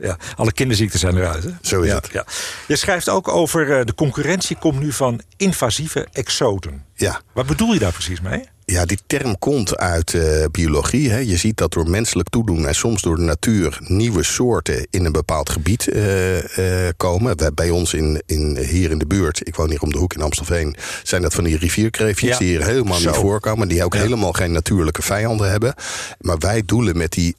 Ja, 0.00 0.16
alle 0.36 0.52
kinderziekten 0.52 0.98
zijn 0.98 1.16
eruit. 1.16 1.44
Hè? 1.44 1.50
Zo 1.60 1.80
is 1.80 1.92
het. 1.92 2.08
Ja. 2.12 2.24
Je 2.66 2.76
schrijft 2.76 3.08
ook 3.08 3.28
over 3.28 3.78
uh, 3.78 3.84
de 3.84 3.94
concurrentie 3.94 4.56
komt 4.56 4.80
nu 4.80 4.92
van 4.92 5.20
invasieve 5.36 6.08
exoten. 6.12 6.84
Ja. 6.94 7.20
Wat 7.32 7.46
bedoel 7.46 7.72
je 7.72 7.78
daar 7.78 7.92
precies 7.92 8.20
mee? 8.20 8.44
Ja, 8.64 8.84
die 8.84 8.98
term 9.06 9.38
komt 9.38 9.76
uit 9.76 10.12
uh, 10.12 10.44
biologie. 10.50 11.10
Hè. 11.10 11.18
Je 11.18 11.36
ziet 11.36 11.56
dat 11.56 11.72
door 11.72 11.90
menselijk 11.90 12.28
toedoen 12.28 12.66
en 12.66 12.74
soms 12.74 13.02
door 13.02 13.16
de 13.16 13.22
natuur 13.22 13.78
nieuwe 13.80 14.22
soorten 14.22 14.86
in 14.90 15.04
een 15.04 15.12
bepaald 15.12 15.50
gebied 15.50 15.86
uh, 15.86 16.58
uh, 16.58 16.88
komen. 16.96 17.36
Bij 17.54 17.70
ons 17.70 17.94
in, 17.94 18.22
in, 18.26 18.58
hier 18.58 18.90
in 18.90 18.98
de 18.98 19.06
buurt, 19.06 19.46
ik 19.46 19.54
woon 19.54 19.70
hier 19.70 19.82
om 19.82 19.92
de 19.92 19.98
hoek 19.98 20.14
in 20.14 20.22
Amstelveen, 20.22 20.76
zijn 21.02 21.22
dat 21.22 21.34
van 21.34 21.44
die 21.44 21.58
rivierkreefjes 21.58 22.30
ja. 22.30 22.38
die 22.38 22.48
hier 22.48 22.64
helemaal 22.64 22.98
Zo. 22.98 23.10
niet 23.10 23.18
voorkomen. 23.18 23.68
Die 23.68 23.84
ook 23.84 23.94
ja. 23.94 24.00
helemaal 24.00 24.32
geen 24.32 24.52
natuurlijke 24.52 25.02
vijanden 25.02 25.50
hebben. 25.50 25.74
Maar 26.20 26.38
wij 26.38 26.62
doelen 26.66 26.96
met 26.96 27.12
die 27.12 27.34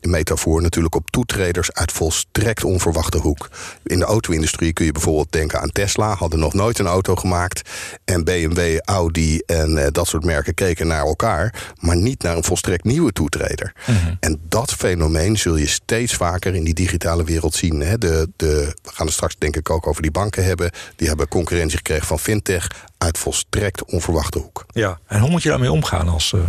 metafoor 0.00 0.62
natuurlijk 0.62 0.94
op 0.94 1.10
toetreders 1.10 1.72
uit 1.72 1.92
volstrekt 1.92 2.64
onverwachte 2.64 3.18
hoek. 3.18 3.48
In 3.84 3.98
de 3.98 4.04
auto-industrie 4.04 4.72
kun 4.72 4.84
je 4.84 4.92
bijvoorbeeld 4.92 5.32
denken 5.32 5.60
aan 5.60 5.72
Tesla, 5.72 6.14
hadden 6.14 6.38
nog 6.38 6.54
nooit 6.54 6.78
een 6.78 6.86
auto 6.86 7.14
gemaakt. 7.16 7.70
En 8.04 8.24
BMW, 8.24 8.78
Audi 8.84 9.38
en 9.38 9.88
dat 9.92 10.06
soort 10.06 10.24
merken 10.24 10.54
naar 10.74 11.06
elkaar, 11.06 11.74
maar 11.80 11.96
niet 11.96 12.22
naar 12.22 12.36
een 12.36 12.44
volstrekt 12.44 12.84
nieuwe 12.84 13.12
toetreder. 13.12 13.72
Mm 13.86 13.96
-hmm. 13.96 14.16
En 14.20 14.40
dat 14.48 14.72
fenomeen 14.72 15.38
zul 15.38 15.56
je 15.56 15.66
steeds 15.66 16.14
vaker 16.14 16.54
in 16.54 16.64
die 16.64 16.74
digitale 16.74 17.24
wereld 17.24 17.54
zien. 17.54 17.80
Hè. 17.80 17.98
De, 17.98 18.28
de, 18.36 18.74
we 18.82 18.90
gaan 18.92 19.06
het 19.06 19.14
straks 19.14 19.36
denk 19.38 19.56
ik 19.56 19.70
ook 19.70 19.86
over 19.86 20.02
die 20.02 20.10
banken 20.10 20.44
hebben. 20.44 20.70
Die 20.96 21.08
hebben 21.08 21.28
concurrentie 21.28 21.76
gekregen 21.76 22.06
van 22.06 22.18
fintech 22.18 22.70
uit 22.98 23.18
volstrekt 23.18 23.84
onverwachte 23.84 24.38
hoek. 24.38 24.64
Ja, 24.68 24.98
en 25.06 25.20
hoe 25.20 25.30
moet 25.30 25.42
je 25.42 25.48
daarmee 25.48 25.72
omgaan 25.72 26.08
als... 26.08 26.32
Uh 26.32 26.40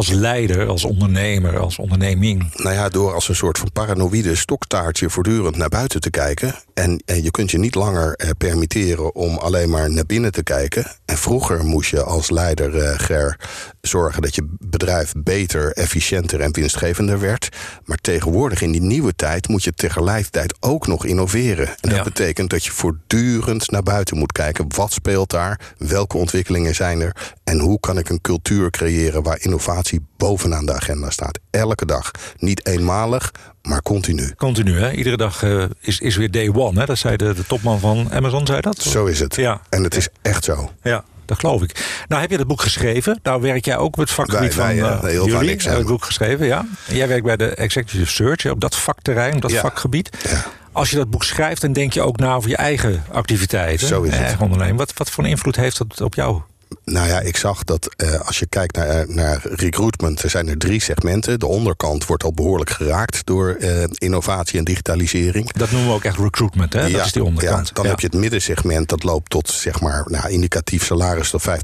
als 0.00 0.10
leider, 0.10 0.66
als 0.66 0.84
ondernemer, 0.84 1.58
als 1.58 1.78
onderneming? 1.78 2.54
Nou 2.54 2.74
ja, 2.74 2.88
door 2.88 3.14
als 3.14 3.28
een 3.28 3.34
soort 3.34 3.58
van 3.58 3.72
paranoïde 3.72 4.34
stoktaartje 4.34 5.10
voortdurend 5.10 5.56
naar 5.56 5.68
buiten 5.68 6.00
te 6.00 6.10
kijken. 6.10 6.54
En, 6.74 7.02
en 7.04 7.22
je 7.22 7.30
kunt 7.30 7.50
je 7.50 7.58
niet 7.58 7.74
langer 7.74 8.14
eh, 8.14 8.30
permitteren 8.38 9.14
om 9.14 9.36
alleen 9.36 9.70
maar 9.70 9.90
naar 9.90 10.06
binnen 10.06 10.32
te 10.32 10.42
kijken. 10.42 10.86
En 11.04 11.18
vroeger 11.18 11.64
moest 11.64 11.90
je 11.90 12.02
als 12.02 12.30
leider, 12.30 12.78
eh, 12.78 12.98
Ger, 12.98 13.38
zorgen 13.80 14.22
dat 14.22 14.34
je 14.34 14.46
bedrijf 14.58 15.12
beter, 15.16 15.72
efficiënter 15.72 16.40
en 16.40 16.52
winstgevender 16.52 17.20
werd. 17.20 17.48
Maar 17.84 17.98
tegenwoordig 18.00 18.62
in 18.62 18.72
die 18.72 18.82
nieuwe 18.82 19.14
tijd 19.16 19.48
moet 19.48 19.64
je 19.64 19.72
tegelijkertijd 19.72 20.54
ook 20.60 20.86
nog 20.86 21.04
innoveren. 21.04 21.68
En 21.68 21.88
dat 21.88 21.96
ja. 21.96 22.02
betekent 22.02 22.50
dat 22.50 22.64
je 22.64 22.70
voortdurend 22.70 23.70
naar 23.70 23.82
buiten 23.82 24.18
moet 24.18 24.32
kijken. 24.32 24.66
Wat 24.76 24.92
speelt 24.92 25.30
daar? 25.30 25.60
Welke 25.78 26.16
ontwikkelingen 26.16 26.74
zijn 26.74 27.00
er? 27.00 27.16
En 27.44 27.58
hoe 27.58 27.80
kan 27.80 27.98
ik 27.98 28.08
een 28.08 28.20
cultuur 28.20 28.70
creëren 28.70 29.22
waar 29.22 29.40
innovatie 29.40 29.89
bovenaan 30.16 30.66
de 30.66 30.72
agenda 30.72 31.10
staat? 31.10 31.38
Elke 31.50 31.86
dag. 31.86 32.10
Niet 32.36 32.66
eenmalig, 32.66 33.32
maar 33.62 33.82
continu. 33.82 34.34
Continu, 34.36 34.78
hè? 34.78 34.90
Iedere 34.92 35.16
dag 35.16 35.42
uh, 35.42 35.64
is, 35.80 36.00
is 36.00 36.16
weer 36.16 36.30
day 36.30 36.50
one. 36.54 36.80
Hè? 36.80 36.86
Dat 36.86 36.98
zei 36.98 37.16
de, 37.16 37.34
de 37.34 37.46
topman 37.46 37.80
van 37.80 38.12
Amazon, 38.12 38.46
zei 38.46 38.60
dat? 38.60 38.78
Zo 38.78 39.04
is 39.06 39.20
het. 39.20 39.36
Ja. 39.36 39.60
En 39.68 39.84
het 39.84 39.96
is 39.96 40.08
echt 40.22 40.44
zo. 40.44 40.70
Ja. 40.82 41.04
Dat 41.24 41.38
geloof 41.38 41.62
ik. 41.62 42.04
Nou, 42.08 42.20
heb 42.20 42.30
je 42.30 42.36
dat 42.36 42.46
boek 42.46 42.60
geschreven? 42.60 43.20
Nou 43.22 43.40
werk 43.40 43.64
jij 43.64 43.76
ook 43.76 43.86
op 43.86 43.96
het 43.96 44.10
vakgebied 44.10 44.54
wij, 44.54 44.80
wij, 44.80 44.88
van 44.88 44.96
uh, 44.96 45.04
heel 45.04 45.26
jullie. 45.26 45.48
Niks, 45.48 45.64
het 45.64 45.86
boek 45.86 46.04
geschreven, 46.04 46.46
ja. 46.46 46.66
En 46.86 46.96
jij 46.96 47.08
werkt 47.08 47.24
bij 47.24 47.36
de 47.36 47.54
Executive 47.54 48.10
Search, 48.10 48.46
op 48.50 48.60
dat 48.60 48.76
vakterrein, 48.76 49.34
op 49.34 49.42
dat 49.42 49.50
ja. 49.50 49.60
vakgebied. 49.60 50.16
Ja. 50.28 50.44
Als 50.72 50.90
je 50.90 50.96
dat 50.96 51.10
boek 51.10 51.24
schrijft, 51.24 51.60
dan 51.60 51.72
denk 51.72 51.92
je 51.92 52.02
ook 52.02 52.16
na 52.16 52.34
over 52.34 52.50
je 52.50 52.56
eigen 52.56 53.04
activiteiten. 53.12 53.86
Zo 53.86 54.02
is 54.02 54.16
het. 54.16 54.40
Ondernemen. 54.40 54.76
Wat, 54.76 54.92
wat 54.96 55.10
voor 55.10 55.26
invloed 55.26 55.56
heeft 55.56 55.78
dat 55.78 56.00
op 56.00 56.14
jou? 56.14 56.40
Nou 56.84 57.08
ja, 57.08 57.20
ik 57.20 57.36
zag 57.36 57.64
dat 57.64 57.94
uh, 57.96 58.20
als 58.20 58.38
je 58.38 58.46
kijkt 58.46 58.76
naar, 58.76 59.04
naar 59.08 59.40
recruitment, 59.42 60.22
er 60.22 60.30
zijn 60.30 60.48
er 60.48 60.58
drie 60.58 60.80
segmenten. 60.80 61.38
De 61.38 61.46
onderkant 61.46 62.06
wordt 62.06 62.24
al 62.24 62.32
behoorlijk 62.32 62.70
geraakt 62.70 63.26
door 63.26 63.56
uh, 63.58 63.84
innovatie 63.88 64.58
en 64.58 64.64
digitalisering. 64.64 65.52
Dat 65.52 65.70
noemen 65.70 65.88
we 65.88 65.94
ook 65.94 66.04
echt 66.04 66.18
recruitment, 66.18 66.72
hè? 66.72 66.86
Ja, 66.86 66.96
dat 66.96 67.06
is 67.06 67.12
die 67.12 67.24
onderkant. 67.24 67.68
Ja, 67.68 67.74
dan 67.74 67.84
ja. 67.84 67.90
heb 67.90 68.00
je 68.00 68.06
het 68.06 68.16
middensegment, 68.16 68.88
dat 68.88 69.02
loopt 69.02 69.30
tot 69.30 69.48
zeg 69.48 69.80
maar 69.80 70.04
nou, 70.06 70.28
indicatief 70.28 70.84
salaris 70.84 71.30
tot 71.30 71.42
50.000 71.48 71.54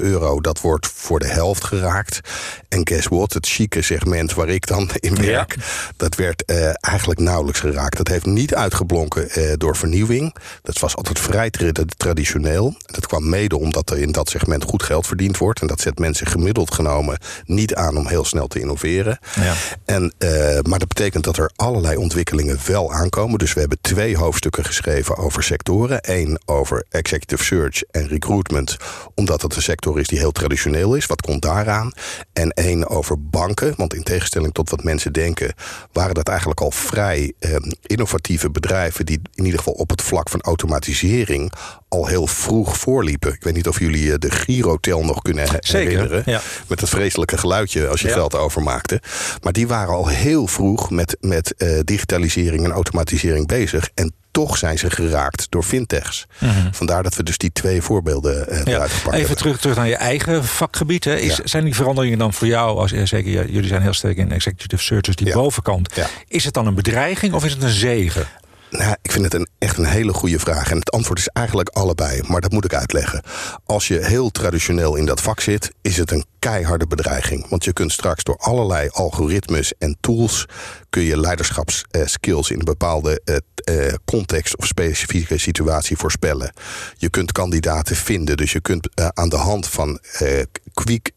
euro. 0.00 0.40
Dat 0.40 0.60
wordt 0.60 0.86
voor 0.86 1.18
de 1.18 1.28
helft 1.28 1.64
geraakt. 1.64 2.20
En 2.68 2.86
guess 2.86 3.06
what? 3.06 3.32
Het 3.32 3.46
chique 3.46 3.82
segment 3.82 4.34
waar 4.34 4.48
ik 4.48 4.66
dan 4.66 4.90
in 4.94 5.14
werk, 5.14 5.56
dat 5.96 6.14
werd 6.14 6.42
uh, 6.46 6.70
eigenlijk 6.80 7.20
nauwelijks 7.20 7.60
geraakt. 7.60 7.96
Dat 7.96 8.08
heeft 8.08 8.26
niet 8.26 8.54
uitgeblonken 8.54 9.28
door 9.58 9.76
vernieuwing. 9.76 10.34
Dat 10.62 10.78
was 10.78 10.96
altijd 10.96 11.18
vrij 11.18 11.50
traditioneel. 11.96 12.76
Dat 12.86 13.06
kwam 13.06 13.28
mede 13.28 13.58
omdat 13.58 13.90
er 13.90 13.98
in 13.98 14.12
dat 14.12 14.28
segment 14.28 14.46
goed 14.56 14.82
geld 14.82 15.06
verdiend 15.06 15.38
wordt. 15.38 15.60
En 15.60 15.66
dat 15.66 15.80
zet 15.80 15.98
mensen 15.98 16.26
gemiddeld 16.26 16.74
genomen 16.74 17.18
niet 17.44 17.74
aan 17.74 17.96
om 17.96 18.06
heel 18.06 18.24
snel 18.24 18.46
te 18.46 18.60
innoveren. 18.60 19.18
Ja. 19.40 19.54
En, 19.84 20.12
uh, 20.18 20.30
maar 20.62 20.78
dat 20.78 20.88
betekent 20.88 21.24
dat 21.24 21.36
er 21.36 21.50
allerlei 21.56 21.96
ontwikkelingen 21.96 22.58
wel 22.66 22.92
aankomen. 22.92 23.38
Dus 23.38 23.52
we 23.52 23.60
hebben 23.60 23.78
twee 23.80 24.16
hoofdstukken 24.16 24.64
geschreven 24.64 25.16
over 25.16 25.42
sectoren. 25.42 25.98
Eén 26.02 26.40
over 26.44 26.84
executive 26.90 27.44
search 27.44 27.82
en 27.90 28.08
recruitment. 28.08 28.76
Omdat 29.14 29.42
het 29.42 29.56
een 29.56 29.62
sector 29.62 29.98
is 29.98 30.06
die 30.06 30.18
heel 30.18 30.32
traditioneel 30.32 30.94
is. 30.94 31.06
Wat 31.06 31.20
komt 31.20 31.42
daaraan? 31.42 31.92
En 32.32 32.50
één 32.50 32.88
over 32.88 33.28
banken. 33.28 33.74
Want 33.76 33.94
in 33.94 34.02
tegenstelling 34.02 34.54
tot 34.54 34.70
wat 34.70 34.84
mensen 34.84 35.12
denken... 35.12 35.54
waren 35.92 36.14
dat 36.14 36.28
eigenlijk 36.28 36.60
al 36.60 36.70
vrij 36.70 37.32
uh, 37.40 37.56
innovatieve 37.82 38.50
bedrijven... 38.50 39.06
die 39.06 39.20
in 39.34 39.44
ieder 39.44 39.58
geval 39.58 39.74
op 39.74 39.90
het 39.90 40.02
vlak 40.02 40.28
van 40.28 40.40
automatisering 40.40 41.52
al 41.88 42.06
heel 42.06 42.26
vroeg 42.26 42.76
voorliepen. 42.78 43.32
Ik 43.32 43.42
weet 43.42 43.54
niet 43.54 43.68
of 43.68 43.78
jullie 43.78 44.12
eh, 44.12 44.18
de 44.18 44.30
Girotel 44.30 45.04
nog 45.04 45.22
kunnen 45.22 45.48
herinneren. 45.60 46.22
Ja. 46.26 46.40
Met 46.66 46.80
het 46.80 46.88
vreselijke 46.90 47.38
geluidje 47.38 47.88
als 47.88 48.00
je 48.00 48.08
Ja. 48.08 48.14
geld 48.14 48.34
overmaakte. 48.34 49.00
Maar 49.42 49.52
die 49.52 49.66
waren 49.68 49.94
al 49.94 50.06
heel 50.08 50.46
vroeg 50.46 50.90
met, 50.90 51.16
met 51.20 51.54
eh, 51.56 51.78
digitalisering 51.84 52.64
en 52.64 52.70
automatisering 52.72 53.46
bezig. 53.46 53.88
En 53.94 54.12
toch 54.30 54.56
zijn 54.58 54.78
ze 54.78 54.90
geraakt 54.90 55.46
door 55.50 55.62
fintechs. 55.62 56.26
Vandaar 56.72 57.02
dat 57.02 57.14
we 57.16 57.22
dus 57.22 57.38
die 57.38 57.52
twee 57.52 57.82
voorbeelden 57.82 58.48
eh 58.48 58.58
Mhm. 58.58 58.68
Ja. 58.68 58.74
eruit 58.74 58.90
gepakt 58.90 59.06
Even 59.14 59.18
hebben. 59.18 59.36
terug, 59.36 59.60
terug 59.60 59.76
naar 59.76 59.88
je 59.88 59.96
eigen 59.96 60.44
vakgebied. 60.44 61.04
Hè. 61.04 61.16
Is, 61.16 61.36
Ja. 61.36 61.42
Zijn 61.46 61.64
die 61.64 61.74
veranderingen 61.74 62.18
dan 62.18 62.32
voor 62.32 62.46
jou, 62.46 62.78
als, 62.78 62.90
zeker 62.92 63.50
jullie 63.50 63.68
zijn 63.68 63.82
heel 63.82 63.92
sterk 63.92 64.16
in 64.16 64.32
executive 64.32 64.82
search, 64.82 65.02
dus 65.02 65.16
die 65.16 65.32
bovenkant. 65.32 65.92
Is 66.28 66.44
het 66.44 66.54
dan 66.54 66.66
een 66.66 66.74
bedreiging 66.74 67.32
of 67.34 67.44
is 67.44 67.52
het 67.52 67.62
een 67.62 67.68
zegen? 67.68 68.26
Nou, 68.70 68.96
ik 69.02 69.12
vind 69.12 69.24
het 69.24 69.34
een, 69.34 69.48
echt 69.58 69.78
een 69.78 69.84
hele 69.84 70.12
goede 70.12 70.38
vraag. 70.38 70.70
En 70.70 70.78
het 70.78 70.90
antwoord 70.90 71.18
is 71.18 71.28
eigenlijk 71.28 71.68
allebei, 71.68 72.22
maar 72.26 72.40
dat 72.40 72.52
moet 72.52 72.64
ik 72.64 72.74
uitleggen. 72.74 73.22
Als 73.64 73.88
je 73.88 74.04
heel 74.04 74.30
traditioneel 74.30 74.96
in 74.96 75.06
dat 75.06 75.20
vak 75.20 75.40
zit, 75.40 75.72
is 75.82 75.96
het 75.96 76.10
een 76.10 76.24
keiharde 76.38 76.86
bedreiging. 76.86 77.48
Want 77.48 77.64
je 77.64 77.72
kunt 77.72 77.92
straks 77.92 78.24
door 78.24 78.36
allerlei 78.36 78.88
algoritmes 78.88 79.72
en 79.78 79.96
tools... 80.00 80.46
kun 80.90 81.02
je 81.02 81.20
leiderschapsskills 81.20 82.50
in 82.50 82.58
een 82.58 82.64
bepaalde 82.64 83.20
eh, 83.24 83.36
eh, 83.68 83.94
context 84.04 84.56
of 84.56 84.66
specifieke 84.66 85.38
situatie 85.38 85.96
voorspellen. 85.96 86.52
Je 86.96 87.10
kunt 87.10 87.32
kandidaten 87.32 87.96
vinden, 87.96 88.36
dus 88.36 88.52
je 88.52 88.60
kunt 88.60 88.88
eh, 88.94 89.08
aan 89.14 89.28
de 89.28 89.36
hand 89.36 89.68
van 89.68 89.98
eh, 90.12 90.42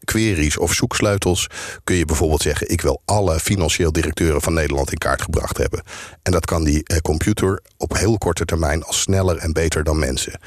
queries 0.04 0.58
of 0.58 0.72
zoeksleutels... 0.72 1.46
kun 1.84 1.96
je 1.96 2.04
bijvoorbeeld 2.04 2.42
zeggen, 2.42 2.70
ik 2.70 2.80
wil 2.80 3.02
alle 3.04 3.40
financieel 3.40 3.92
directeuren 3.92 4.42
van 4.42 4.54
Nederland 4.54 4.92
in 4.92 4.98
kaart 4.98 5.22
gebracht 5.22 5.56
hebben. 5.56 5.82
En 6.22 6.32
dat 6.32 6.44
kan 6.44 6.64
die 6.64 6.84
eh, 6.84 6.96
computer 6.96 7.62
op 7.76 7.96
heel 7.96 8.18
korte 8.18 8.44
termijn 8.44 8.82
al 8.84 8.92
sneller 8.92 9.36
en 9.36 9.52
beter 9.52 9.84
dan 9.84 9.98
mensen. 9.98 10.40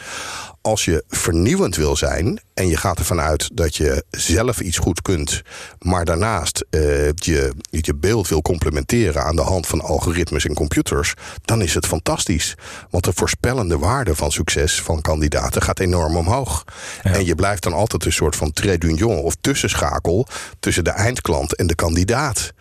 Als 0.66 0.86
je 0.86 1.04
vernieuwend 1.08 1.76
wil 1.76 1.96
zijn 1.96 2.40
en 2.54 2.68
je 2.68 2.78
gaat 2.78 3.00
ervan 3.00 3.20
uit 3.20 3.50
dat 3.54 3.76
je 3.76 4.04
zelf 4.10 4.60
iets 4.60 4.78
goed 4.78 5.02
kunt, 5.02 5.42
maar 5.80 6.06
daarnaast 6.06 6.66
eh, 6.70 6.82
je, 7.14 7.54
je 7.70 7.96
beeld 7.96 8.28
wil 8.28 8.42
complementeren 8.42 9.24
aan 9.24 9.36
de 9.36 9.42
hand 9.42 9.68
van 9.68 9.82
algoritmes 9.82 10.46
en 10.46 10.54
computers, 10.54 11.14
dan 11.42 11.62
is 11.62 11.74
het 11.74 11.86
fantastisch. 11.86 12.56
Want 12.90 13.04
de 13.04 13.12
voorspellende 13.16 13.78
waarde 13.78 14.16
van 14.16 14.32
succes 14.32 14.82
van 14.82 15.02
kandidaten 15.02 15.62
gaat 15.62 15.80
enorm 15.80 16.16
omhoog. 16.16 16.64
En 17.04 17.26
je 17.26 17.36
blijft 17.36 17.64
dan 17.64 17.74
altijd 17.74 18.06
een 18.06 18.14
soort 18.14 18.36
van 18.36 18.54
trait 18.54 19.04
of 19.04 19.36
tussenschakel 19.42 20.28
tussen 20.60 20.84
de 20.84 20.90
eindklant 20.90 21.56
en 21.56 21.68
de 21.68 21.76
kandidaat. 21.76 22.52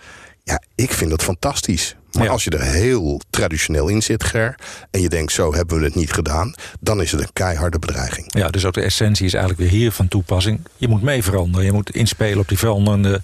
Ja, 0.42 0.62
ik 0.74 0.92
vind 0.92 1.10
dat 1.10 1.22
fantastisch. 1.22 1.96
Maar 2.14 2.24
Ja. 2.24 2.30
als 2.30 2.44
je 2.44 2.50
er 2.50 2.62
heel 2.62 3.20
traditioneel 3.30 3.88
in 3.88 4.02
zit, 4.02 4.24
Ger, 4.24 4.54
en 4.90 5.00
je 5.00 5.08
denkt 5.08 5.32
zo 5.32 5.54
hebben 5.54 5.78
we 5.78 5.84
het 5.84 5.94
niet 5.94 6.12
gedaan, 6.12 6.54
dan 6.80 7.00
is 7.02 7.10
het 7.12 7.20
een 7.20 7.32
keiharde 7.32 7.78
bedreiging. 7.78 8.26
Ja, 8.38 8.48
dus 8.48 8.64
ook 8.64 8.74
de 8.74 8.80
essentie 8.82 9.26
is 9.26 9.34
eigenlijk 9.34 9.62
weer 9.70 9.80
hier 9.80 9.92
van 9.92 10.08
toepassing. 10.08 10.60
Je 10.76 10.88
moet 10.88 11.02
mee 11.02 11.22
veranderen. 11.22 11.66
Je 11.66 11.72
moet 11.72 11.90
inspelen 11.90 12.38
op 12.38 12.48
die 12.48 12.58
veranderende 12.58 13.22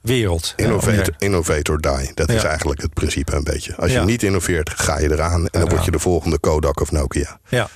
wereld. 0.00 0.52
Ja, 0.56 0.64
om 0.64 0.70
Innovate, 0.70 1.12
je- 1.18 1.24
innovate 1.24 1.72
or 1.72 1.80
die. 1.80 2.10
Dat 2.14 2.28
is 2.30 2.42
eigenlijk 2.42 2.80
het 2.82 2.94
principe 2.94 3.34
een 3.34 3.44
beetje. 3.44 3.76
Als 3.76 3.92
je 3.92 4.00
niet 4.00 4.22
innoveert, 4.22 4.70
ga 4.70 4.98
je 4.98 5.10
eraan. 5.12 5.48
En 5.48 5.60
dan 5.60 5.68
word 5.68 5.84
je 5.84 5.90
de 5.90 5.98
volgende 5.98 6.38
Kodak 6.38 6.80
of 6.80 6.92
Nokia. 6.92 7.38
Ja. 7.48 7.68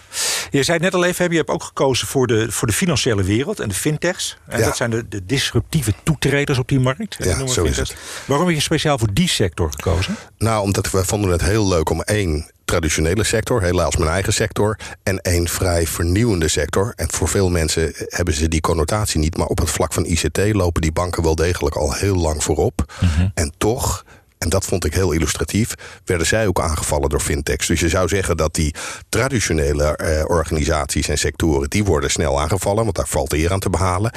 Je 0.51 0.63
zei 0.63 0.77
het 0.77 0.83
net 0.87 0.95
al 0.95 1.05
even, 1.05 1.31
je 1.31 1.37
hebt 1.37 1.49
ook 1.49 1.63
gekozen 1.63 2.07
voor 2.07 2.27
de, 2.27 2.53
voor 2.53 2.67
de 2.67 2.75
financiële 2.75 3.23
wereld 3.23 3.61
en 3.61 3.69
de 3.69 3.75
fintechs. 3.75 4.37
En 4.49 4.61
dat 4.61 4.77
zijn 4.77 4.91
de, 4.91 5.09
de 5.09 5.27
disruptieve 5.27 5.93
toetreders 6.03 6.59
op 6.59 6.69
die 6.69 6.81
markt. 6.81 7.17
Ja, 7.19 7.37
zo 7.37 7.45
is 7.45 7.53
fintechs. 7.55 7.95
Waarom 8.25 8.47
heb 8.47 8.57
je 8.57 8.63
speciaal 8.63 8.99
voor 8.99 9.13
die 9.13 9.29
sector 9.29 9.71
gekozen? 9.71 10.17
Nou, 10.39 10.63
omdat 10.63 10.91
we 10.91 11.05
vonden 11.05 11.31
het 11.31 11.43
heel 11.43 11.69
leuk 11.69 11.91
om 11.91 12.03
één 12.03 12.51
traditionele 12.65 13.25
sector, 13.25 13.63
helaas 13.63 13.97
mijn 13.97 14.11
eigen 14.11 14.33
sector, 14.33 14.79
en 15.03 15.19
één 15.21 15.49
vrij 15.49 15.87
vernieuwende 15.87 16.49
sector. 16.49 16.93
En 16.97 17.11
voor 17.11 17.29
veel 17.29 17.51
mensen 17.51 17.93
hebben 17.97 18.35
ze 18.35 18.49
die 18.49 18.61
connotatie 18.61 19.21
niet, 19.21 19.37
maar 19.37 19.47
op 19.47 19.59
het 19.59 19.71
vlak 19.71 19.93
van 19.93 20.05
ICT 20.05 20.39
lopen 20.53 20.83
die 20.83 20.93
banken 20.93 21.23
wel 21.23 21.35
degelijk 21.35 21.77
al 21.77 21.93
heel 21.93 22.17
lang 22.17 22.43
voorop. 22.43 22.93
En 23.35 23.53
toch. 23.59 24.05
En 24.39 24.49
dat 24.49 24.65
vond 24.65 24.85
ik 24.85 24.95
heel 24.95 25.13
illustratief. 25.13 25.75
Werden 26.05 26.27
zij 26.27 26.47
ook 26.47 26.61
aangevallen 26.61 27.09
door 27.09 27.21
fintechs. 27.21 27.67
Dus 27.67 27.81
je 27.81 27.89
zou 27.89 28.09
zeggen 28.09 28.37
dat 28.37 28.55
die 28.55 28.75
traditionele 29.09 29.97
eh, 29.97 30.25
organisaties 30.27 31.09
en 31.09 31.19
sectoren. 31.19 31.71
die 31.71 31.85
worden 31.85 32.11
snel 32.11 32.41
aangevallen, 32.41 32.85
want 32.85 32.97
daar 32.97 33.09
valt 33.09 33.33
eer 33.33 33.53
aan 33.53 33.61
te 33.61 33.71
behalen. 33.71 34.13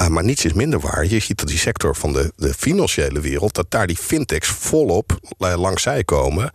Uh, 0.00 0.06
maar 0.06 0.24
niets 0.24 0.44
is 0.44 0.52
minder 0.52 0.80
waar. 0.80 1.06
Je 1.06 1.18
ziet 1.18 1.38
dat 1.38 1.48
die 1.48 1.58
sector 1.58 1.96
van 1.96 2.12
de, 2.12 2.32
de 2.36 2.54
financiële 2.54 3.20
wereld. 3.20 3.54
dat 3.54 3.66
daar 3.68 3.86
die 3.86 3.96
fintechs 3.96 4.48
volop 4.48 5.18
uh, 5.38 5.54
langs 5.56 5.82
zij 5.82 6.04
komen. 6.04 6.50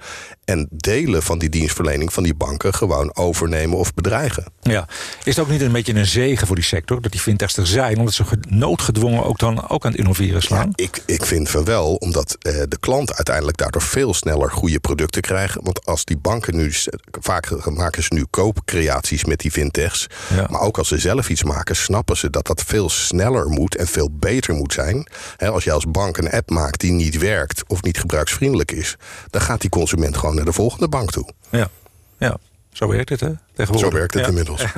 en 0.49 0.67
delen 0.71 1.23
van 1.23 1.39
die 1.39 1.49
dienstverlening 1.49 2.13
van 2.13 2.23
die 2.23 2.33
banken 2.33 2.73
gewoon 2.73 3.15
overnemen 3.15 3.77
of 3.77 3.93
bedreigen. 3.93 4.45
Ja. 4.61 4.87
Is 5.23 5.35
het 5.35 5.45
ook 5.45 5.51
niet 5.51 5.61
een 5.61 5.71
beetje 5.71 5.93
een 5.93 6.05
zegen 6.05 6.47
voor 6.47 6.55
die 6.55 6.65
sector 6.65 7.01
dat 7.01 7.11
die 7.11 7.21
fintechs 7.21 7.57
er 7.57 7.67
zijn, 7.67 7.97
omdat 7.97 8.13
ze 8.13 8.23
noodgedwongen 8.47 9.23
ook 9.23 9.39
dan 9.39 9.69
ook 9.69 9.85
aan 9.85 9.91
het 9.91 9.99
innoveren 9.99 10.41
slaan? 10.41 10.73
Ja, 10.75 10.83
ik, 10.83 11.01
ik 11.05 11.25
vind 11.25 11.49
van 11.49 11.65
wel, 11.65 11.95
omdat 11.95 12.37
uh, 12.41 12.53
de 12.67 12.77
klant 12.79 13.13
uiteindelijk 13.13 13.57
daardoor 13.57 13.81
veel 13.81 14.13
sneller 14.13 14.51
goede 14.51 14.79
producten 14.79 15.21
krijgt. 15.21 15.57
Want 15.61 15.85
als 15.85 16.05
die 16.05 16.17
banken 16.17 16.55
nu, 16.55 16.73
vaak 17.19 17.65
maken 17.65 18.03
ze 18.03 18.13
nu 18.13 18.25
koopcreaties 18.29 19.25
met 19.25 19.39
die 19.39 19.51
fintechs. 19.51 20.07
Ja. 20.35 20.47
Maar 20.49 20.61
ook 20.61 20.77
als 20.77 20.87
ze 20.87 20.97
zelf 20.97 21.29
iets 21.29 21.43
maken, 21.43 21.75
snappen 21.75 22.17
ze 22.17 22.29
dat 22.29 22.47
dat 22.47 22.63
veel 22.63 22.89
sneller 22.89 23.28
moet 23.29 23.75
en 23.75 23.87
veel 23.87 24.09
beter 24.11 24.53
moet 24.53 24.73
zijn. 24.73 25.07
Als 25.37 25.63
je 25.63 25.71
als 25.71 25.91
bank 25.91 26.17
een 26.17 26.31
app 26.31 26.49
maakt 26.49 26.79
die 26.79 26.91
niet 26.91 27.17
werkt 27.17 27.63
of 27.67 27.83
niet 27.83 27.99
gebruiksvriendelijk 27.99 28.71
is, 28.71 28.97
dan 29.29 29.41
gaat 29.41 29.61
die 29.61 29.69
consument 29.69 30.17
gewoon 30.17 30.35
naar 30.35 30.45
de 30.45 30.53
volgende 30.53 30.87
bank 30.87 31.11
toe. 31.11 31.27
Ja, 31.49 31.69
ja. 32.17 32.37
Zo 32.79 32.87
werkt 32.87 33.09
het, 33.09 33.19
hè? 33.19 33.31
Zo 33.77 33.89
werkt 33.89 34.13
het 34.13 34.23
ja. 34.23 34.27
inmiddels. 34.27 34.63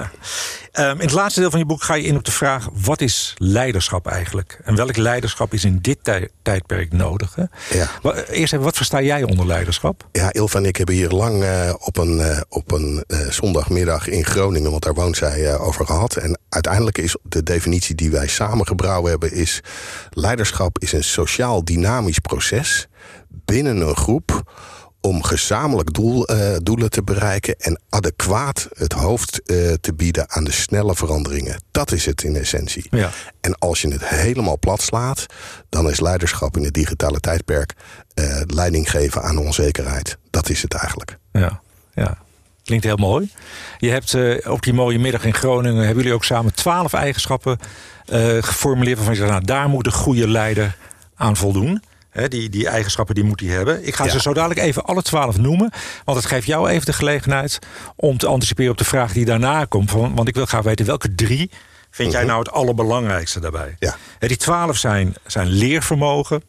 Ja. 0.71 0.89
Um, 0.89 0.99
in 0.99 1.05
het 1.05 1.11
laatste 1.11 1.39
deel 1.39 1.49
van 1.49 1.59
je 1.59 1.65
boek 1.65 1.83
ga 1.83 1.93
je 1.93 2.03
in 2.03 2.15
op 2.15 2.23
de 2.23 2.31
vraag: 2.31 2.67
wat 2.73 3.01
is 3.01 3.33
leiderschap 3.37 4.07
eigenlijk? 4.07 4.59
En 4.63 4.75
welk 4.75 4.97
leiderschap 4.97 5.53
is 5.53 5.65
in 5.65 5.79
dit 5.81 5.97
tij 6.01 6.29
tijdperk 6.41 6.93
nodig? 6.93 7.35
Hè? 7.35 7.43
Ja. 7.79 7.89
Eerst 8.13 8.53
even, 8.53 8.61
wat 8.61 8.75
versta 8.75 9.01
jij 9.01 9.23
onder 9.23 9.47
leiderschap? 9.47 10.07
Ja, 10.11 10.33
Ilva 10.33 10.57
en 10.57 10.65
ik 10.65 10.75
hebben 10.75 10.95
hier 10.95 11.09
lang 11.09 11.43
uh, 11.43 11.73
op 11.79 11.97
een, 11.97 12.17
uh, 12.17 12.41
op 12.49 12.71
een 12.71 13.03
uh, 13.07 13.29
zondagmiddag 13.29 14.07
in 14.07 14.25
Groningen, 14.25 14.71
want 14.71 14.83
daar 14.83 14.93
woont 14.93 15.17
zij, 15.17 15.39
uh, 15.39 15.67
over 15.67 15.85
gehad. 15.85 16.15
En 16.15 16.39
uiteindelijk 16.49 16.97
is 16.97 17.15
de 17.23 17.43
definitie 17.43 17.95
die 17.95 18.11
wij 18.11 18.27
samen 18.27 18.67
gebrouwen 18.67 19.09
hebben: 19.09 19.31
is 19.31 19.61
leiderschap 20.09 20.79
is 20.79 20.91
een 20.91 21.03
sociaal 21.03 21.63
dynamisch 21.63 22.19
proces 22.19 22.87
binnen 23.29 23.81
een 23.81 23.95
groep 23.95 24.43
om 25.01 25.23
gezamenlijk 25.23 25.93
doel, 25.93 26.31
uh, 26.31 26.55
doelen 26.63 26.89
te 26.89 27.03
bereiken 27.03 27.55
en 27.59 27.81
adequaat 27.89 28.67
het 28.73 28.93
hoofd 28.93 29.41
uh, 29.45 29.73
te 29.81 29.93
bieden 29.93 30.29
aan 30.29 30.43
de 30.43 30.51
snelle 30.51 30.95
veranderingen. 30.95 31.61
Dat 31.71 31.91
is 31.91 32.05
het 32.05 32.23
in 32.23 32.35
essentie. 32.35 32.87
Ja. 32.89 33.09
En 33.41 33.57
als 33.59 33.81
je 33.81 33.87
het 33.87 34.07
helemaal 34.07 34.59
plat 34.59 34.81
slaat, 34.81 35.25
dan 35.69 35.89
is 35.89 35.99
leiderschap 35.99 36.57
in 36.57 36.63
het 36.63 36.73
digitale 36.73 37.19
tijdperk 37.19 37.73
uh, 38.15 38.41
leiding 38.45 38.91
geven 38.91 39.23
aan 39.23 39.37
onzekerheid. 39.37 40.17
Dat 40.29 40.49
is 40.49 40.61
het 40.61 40.73
eigenlijk. 40.73 41.17
Ja, 41.31 41.61
ja. 41.93 42.17
Klinkt 42.63 42.85
heel 42.85 42.95
mooi. 42.97 43.31
Je 43.77 43.89
hebt 43.89 44.13
uh, 44.13 44.51
op 44.51 44.61
die 44.61 44.73
mooie 44.73 44.99
middag 44.99 45.25
in 45.25 45.33
Groningen 45.33 45.85
hebben 45.85 45.97
jullie 45.97 46.13
ook 46.13 46.23
samen 46.23 46.53
twaalf 46.53 46.93
eigenschappen 46.93 47.59
geformuleerd 48.39 48.97
waarvan 48.97 49.15
je 49.15 49.19
zegt, 49.19 49.31
nou, 49.31 49.45
daar 49.45 49.69
moet 49.69 49.85
een 49.85 49.91
goede 49.91 50.27
leider 50.27 50.77
aan 51.15 51.35
voldoen. 51.35 51.81
He, 52.11 52.27
die, 52.27 52.49
die 52.49 52.67
eigenschappen 52.67 53.15
die 53.15 53.23
moet 53.23 53.39
hij 53.39 53.49
hebben. 53.49 53.87
Ik 53.87 53.95
ga 53.95 54.03
ja. 54.03 54.11
ze 54.11 54.21
zo 54.21 54.33
dadelijk 54.33 54.59
even 54.59 54.83
alle 54.83 55.01
twaalf 55.01 55.37
noemen. 55.37 55.71
Want 56.05 56.17
het 56.17 56.27
geeft 56.27 56.47
jou 56.47 56.69
even 56.69 56.85
de 56.85 56.93
gelegenheid 56.93 57.59
om 57.95 58.17
te 58.17 58.27
anticiperen 58.27 58.71
op 58.71 58.77
de 58.77 58.83
vraag 58.83 59.13
die 59.13 59.25
daarna 59.25 59.65
komt. 59.65 59.91
Want 59.91 60.27
ik 60.27 60.35
wil 60.35 60.45
graag 60.45 60.63
weten 60.63 60.85
welke 60.85 61.15
drie 61.15 61.51
vind 61.89 62.07
uh 62.07 62.13
-huh. 62.13 62.13
jij 62.13 62.23
nou 62.23 62.39
het 62.39 62.51
allerbelangrijkste 62.51 63.39
daarbij? 63.39 63.75
Ja. 63.79 63.95
He, 64.19 64.27
die 64.27 64.37
twaalf 64.37 64.77
zijn, 64.77 65.13
zijn 65.25 65.47
leervermogen, 65.47 66.43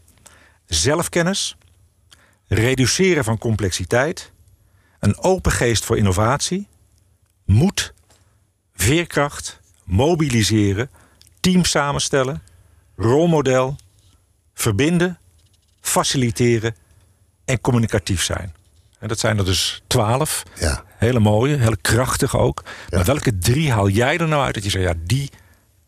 zelfkennis, 0.66 1.57
reduceren 2.49 3.25
van 3.25 3.38
complexiteit, 3.38 4.31
een 4.99 5.19
open 5.19 5.52
geest 5.52 5.85
voor 5.85 5.97
innovatie, 5.97 6.69
moed, 7.45 7.92
veerkracht, 8.75 9.61
mobiliseren, 9.85 10.90
team 11.40 11.64
samenstellen, 11.64 12.42
rolmodel, 12.97 13.76
verbinden 14.54 15.19
faciliteren 15.83 16.75
en 17.45 17.61
communicatief 17.61 18.23
zijn. 18.23 18.55
En 18.99 19.09
dat 19.09 19.19
zijn 19.19 19.39
er 19.39 19.45
dus 19.45 19.83
twaalf. 19.87 20.43
Ja. 20.59 20.85
Hele 20.97 21.19
mooie, 21.19 21.57
hele 21.57 21.79
krachtige 21.81 22.39
ook. 22.39 22.62
Ja. 22.65 22.97
Maar 22.97 23.07
welke 23.07 23.39
drie 23.39 23.73
haal 23.73 23.89
jij 23.89 24.19
er 24.19 24.29
nou 24.29 24.45
uit 24.45 24.55
dat 24.55 24.65
je 24.65 24.71
zegt, 24.71 24.85
ja, 24.85 24.95
die, 25.05 25.31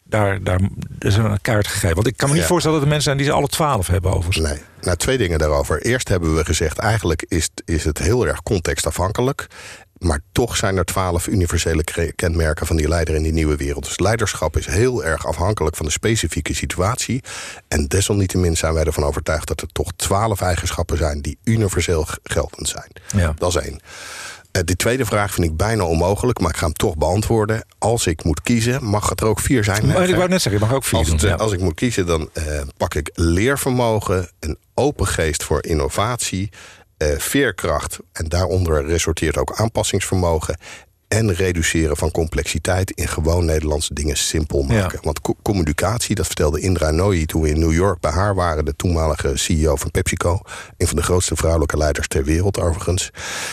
daar, 0.05 0.43
daar 0.43 0.61
is 0.99 1.17
een 1.17 1.41
kaart 1.41 1.67
gegeven? 1.67 1.95
Want 1.95 2.07
ik 2.07 2.17
kan 2.17 2.29
me 2.29 2.35
niet 2.35 2.43
ja. 2.43 2.49
voorstellen 2.49 2.77
dat 2.77 2.87
er 2.87 2.93
mensen 2.93 3.13
zijn 3.13 3.25
die 3.25 3.33
ze 3.33 3.41
alle 3.41 3.49
twaalf 3.49 3.87
hebben 3.87 4.11
overigens. 4.11 4.47
Nee, 4.47 4.63
nou 4.81 4.97
twee 4.97 5.19
dingen 5.19 5.39
daarover. 5.39 5.83
Eerst 5.83 6.09
hebben 6.09 6.37
we 6.37 6.45
gezegd, 6.45 6.79
eigenlijk 6.79 7.25
is, 7.29 7.49
is 7.65 7.85
het 7.85 7.99
heel 7.99 8.27
erg 8.27 8.43
contextafhankelijk. 8.43 9.47
Maar 9.99 10.21
toch 10.33 10.57
zijn 10.57 10.77
er 10.77 10.85
twaalf 10.85 11.27
universele 11.27 11.85
kenmerken 12.17 12.67
van 12.67 12.77
die 12.77 12.89
leider 12.89 13.15
in 13.15 13.23
die 13.23 13.33
nieuwe 13.33 13.57
wereld. 13.57 13.85
Dus 13.85 13.99
leiderschap 13.99 14.57
is 14.57 14.67
heel 14.67 15.05
erg 15.05 15.27
afhankelijk 15.27 15.77
van 15.77 15.87
de 15.87 15.93
specifieke 15.93 16.55
situatie. 16.55 17.23
En 17.69 17.87
desalniettemin 17.87 18.57
zijn 18.57 18.75
wij 18.75 18.85
ervan 18.85 19.05
overtuigd 19.05 19.49
dat 19.49 19.61
er 19.61 19.69
toch 19.73 19.93
twaalf 19.97 20.41
eigenschappen 20.41 20.97
zijn 20.97 21.21
die 21.21 21.39
universeel 21.45 22.07
geldend 22.23 22.69
zijn. 22.69 22.93
Ja. 23.17 23.35
Dat 23.39 23.57
is 23.57 23.63
één. 23.63 23.81
Uh, 24.57 24.63
de 24.65 24.77
tweede 24.77 25.05
vraag 25.05 25.33
vind 25.35 25.47
ik 25.47 25.57
bijna 25.57 25.85
onmogelijk, 25.85 26.41
maar 26.41 26.51
ik 26.51 26.57
ga 26.57 26.65
hem 26.65 26.75
toch 26.75 26.97
beantwoorden. 26.97 27.67
Als 27.79 28.07
ik 28.07 28.25
moet 28.25 28.41
kiezen, 28.41 28.85
mag 28.85 29.09
het 29.09 29.21
er 29.21 29.27
ook 29.27 29.41
vier 29.41 29.65
zijn? 29.65 29.87
Maar 29.87 30.09
ik 30.09 30.15
wou 30.15 30.29
net 30.29 30.43
zeggen, 30.43 30.61
je 30.61 30.67
mag 30.67 30.77
ook 30.77 30.85
vier 30.85 30.99
als, 30.99 31.09
doen, 31.09 31.29
ja. 31.29 31.35
als 31.35 31.53
ik 31.53 31.61
moet 31.61 31.75
kiezen, 31.75 32.07
dan 32.07 32.31
pak 32.77 32.95
ik 32.95 33.11
leervermogen, 33.15 34.29
een 34.41 34.59
open 34.75 35.07
geest 35.07 35.43
voor 35.43 35.65
innovatie, 35.65 36.51
veerkracht. 36.99 37.99
En 38.13 38.29
daaronder 38.29 38.87
resorteert 38.87 39.37
ook 39.37 39.53
aanpassingsvermogen 39.53 40.59
en 41.09 41.35
reduceren 41.35 41.97
van 41.97 42.11
complexiteit 42.11 42.91
in 42.91 43.09
gewoon 43.09 43.45
Nederlandse 43.45 43.95
dingen 43.95 44.17
simpel 44.17 44.63
maken. 44.63 44.99
Want 45.03 45.21
communicatie, 45.43 46.15
dat 46.15 46.27
vertelde 46.27 46.61
Indra 46.61 46.91
Nooyi 46.91 47.27
toen 47.27 47.43
we 47.43 47.49
in 47.49 47.59
New 47.59 47.73
York 47.73 48.01
bij 48.01 48.11
haar 48.11 48.35
waren, 48.35 48.65
de 48.65 48.77
toenmalige 48.77 49.37
CEO 49.37 49.77
van 49.77 49.91
PepsiCo, 49.91 50.41
een 50.77 50.87
van 50.87 50.97
de 50.97 51.03
grootste 51.03 51.37
vrouwelijke 51.37 51.77
leiders 51.77 52.09
ter 52.09 52.25
wereld 52.25 52.61
overigens, 52.61 53.11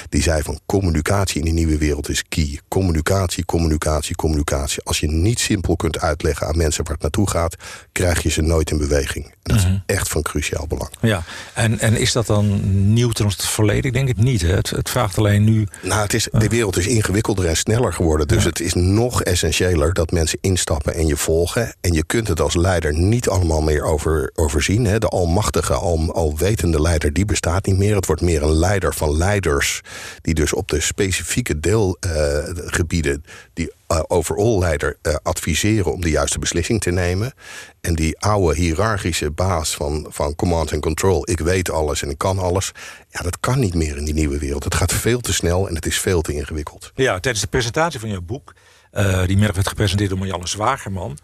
die 0.10 0.22
zei 0.22 0.41
van 0.41 0.60
communicatie 0.65 1.39
in 1.39 1.46
die 1.46 1.53
nieuwe 1.53 1.77
wereld 1.77 2.10
is 2.10 2.24
key. 2.29 2.60
Communicatie, 2.67 3.46
communicatie, 3.46 4.15
communicatie. 4.15 4.84
Als 4.84 5.00
je 5.00 5.08
niet 5.08 5.39
simpel 5.39 5.75
kunt 5.75 6.00
uitleggen 6.00 6.48
aan 6.48 6.58
mensen 6.58 6.84
waar 6.84 6.93
het 6.93 7.01
naartoe 7.01 7.29
gaat, 7.29 7.55
krijg 7.91 8.24
je 8.24 8.29
ze 8.29 8.41
nooit 8.41 8.72
in 8.72 8.77
beweging. 8.77 9.25
En 9.25 9.34
dat 9.43 9.58
is 9.58 9.65
mhm. 9.65 9.77
echt 9.86 10.08
van 10.08 10.22
cruciaal 10.22 10.67
belang. 10.67 10.91
Ja, 11.01 11.24
en, 11.53 11.79
en 11.79 11.96
is 11.96 12.12
dat 12.12 12.27
dan 12.27 12.60
nieuw 12.93 13.10
ten 13.10 13.27
het 13.27 13.46
verleden? 13.46 13.84
Ik 13.84 13.93
denk 13.93 14.08
het 14.08 14.17
niet. 14.17 14.41
Hè? 14.41 14.55
Het, 14.55 14.70
het 14.70 14.89
vraagt 14.89 15.17
alleen 15.17 15.43
nu. 15.43 15.67
Nou, 15.81 16.01
het 16.01 16.13
is, 16.13 16.27
de 16.31 16.48
wereld 16.48 16.77
is 16.77 16.88
ingewikkelder 16.88 17.41
sneller 17.54 17.94
geworden. 17.94 18.28
Dus 18.28 18.44
het 18.44 18.60
is 18.60 18.74
nog 18.74 19.24
essentiëler 19.24 19.94
dat 19.94 20.12
mensen 20.12 20.38
instappen 20.42 20.94
en 20.94 21.08
je 21.08 21.18
volgen. 21.18 21.76
En 21.82 21.94
je 21.94 22.06
kunt 22.06 22.28
het 22.28 22.40
als 22.40 22.56
leider 22.56 22.94
niet 22.94 23.30
allemaal 23.30 23.62
meer 23.62 23.84
over, 23.84 24.32
overzien. 24.36 24.86
Hè. 24.86 25.00
De 25.00 25.08
almachtige, 25.08 25.74
al, 25.74 26.14
alwetende 26.14 26.82
leider, 26.82 27.14
die 27.14 27.26
bestaat 27.26 27.66
niet 27.66 27.78
meer. 27.78 27.96
Het 27.96 28.06
wordt 28.06 28.22
meer 28.22 28.44
een 28.44 28.56
leider 28.56 28.94
van 28.94 29.18
leiders. 29.18 29.82
Die 30.22 30.34
dus 30.34 30.54
op 30.54 30.68
de 30.68 30.80
specifieke 30.80 31.60
deelgebieden... 31.60 33.24
Uh, 33.26 33.32
die 33.54 33.72
uh, 33.92 34.00
overall 34.08 34.60
leider 34.60 34.98
uh, 35.02 35.16
adviseren 35.24 35.94
om 35.94 36.02
de 36.02 36.10
juiste 36.10 36.40
beslissing 36.40 36.82
te 36.82 36.92
nemen. 36.92 37.34
En 37.82 37.96
die 37.96 38.20
oude 38.20 38.56
hiërarchische 38.56 39.32
baas 39.32 39.76
van, 39.76 40.06
van 40.10 40.36
command 40.36 40.74
and 40.74 40.82
control... 40.82 41.30
ik 41.30 41.40
weet 41.40 41.72
alles 41.72 42.02
en 42.02 42.10
ik 42.10 42.18
kan 42.18 42.40
alles... 42.40 42.72
ja, 43.10 43.22
dat 43.22 43.40
kan 43.40 43.60
niet 43.60 43.74
meer 43.74 43.98
in 43.98 44.06
die 44.06 44.14
nieuwe 44.14 44.38
wereld. 44.38 44.64
Het 44.64 44.76
gaat 44.76 44.94
veel 44.94 45.20
te 45.20 45.34
snel 45.34 45.68
en 45.68 45.76
het 45.76 45.86
is 45.86 46.00
veel 46.00 46.22
te 46.22 46.34
ingewikkeld. 46.34 46.92
Ja, 46.96 47.20
tijdens 47.20 47.44
de 47.44 47.50
presentatie 47.50 48.00
van 48.00 48.10
jouw 48.10 48.22
boek... 48.22 48.54
Uh, 48.94 49.26
die 49.26 49.38
werd 49.38 49.68
gepresenteerd 49.68 50.10
door 50.10 50.20
Marianne 50.20 50.48
Zwagerman... 50.48 51.18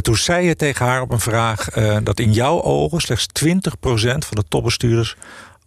Toen 0.00 0.16
zei 0.16 0.46
je 0.46 0.56
tegen 0.56 0.86
haar 0.86 1.00
op 1.00 1.10
een 1.10 1.20
vraag 1.20 1.70
dat 2.02 2.20
in 2.20 2.32
jouw 2.32 2.62
ogen 2.62 3.00
slechts 3.00 3.26
20% 3.44 3.48
van 4.00 4.36
de 4.36 4.44
topbestuurders 4.48 5.16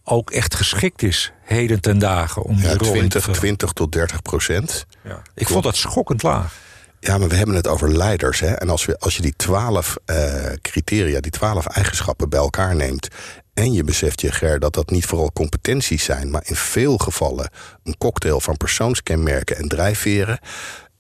ook 0.04 0.32
echt 0.32 0.56
geschikt 0.56 1.04
is, 1.04 1.32
heden 1.42 1.82
ten 1.82 2.00
dagen, 2.00 2.44
om 2.44 2.58
ja, 2.58 2.74
de 2.74 2.84
rol 2.84 2.92
20, 2.92 3.26
te 3.26 3.32
20 3.32 3.72
tot 3.72 3.92
30 3.92 4.22
procent. 4.22 4.86
Ja. 5.04 5.22
Ik 5.36 5.48
vond 5.48 5.64
dat 5.64 5.76
schokkend 5.76 6.24
laag. 6.24 6.54
Ja, 7.00 7.18
maar 7.18 7.30
we 7.30 7.36
hebben 7.36 7.56
het 7.56 7.68
over 7.68 7.98
leiders. 7.98 8.40
Hè? 8.40 8.54
En 8.54 8.70
als, 8.70 8.86
we, 8.86 9.00
als 9.00 9.16
je 9.16 9.22
die 9.22 9.34
twaalf 9.36 9.98
uh, 10.06 10.46
criteria, 10.62 11.20
die 11.20 11.32
twaalf 11.32 11.66
eigenschappen 11.66 12.30
bij 12.30 12.40
elkaar 12.40 12.76
neemt... 12.76 13.08
en 13.54 13.74
je 13.74 13.84
beseft 13.84 14.22
je, 14.22 14.32
Ger, 14.32 14.60
dat 14.60 14.74
dat 14.74 14.90
niet 14.90 15.06
vooral 15.06 15.32
competenties 15.32 16.04
zijn... 16.04 16.30
maar 16.30 16.44
in 16.46 16.56
veel 16.56 16.98
gevallen 16.98 17.50
een 17.84 17.98
cocktail 17.98 18.40
van 18.40 18.58
persoonskenmerken 18.58 19.58
en 19.58 19.68
drijfveren... 19.68 20.40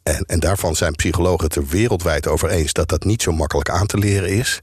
En, 0.03 0.25
en, 0.25 0.39
daarvan 0.39 0.75
zijn 0.75 0.95
psychologen 0.95 1.43
het 1.43 1.55
er 1.55 1.67
wereldwijd 1.67 2.27
over 2.27 2.49
eens 2.49 2.73
dat 2.73 2.89
dat 2.89 3.03
niet 3.03 3.21
zo 3.21 3.31
makkelijk 3.31 3.69
aan 3.69 3.87
te 3.87 3.97
leren 3.97 4.29
is. 4.29 4.61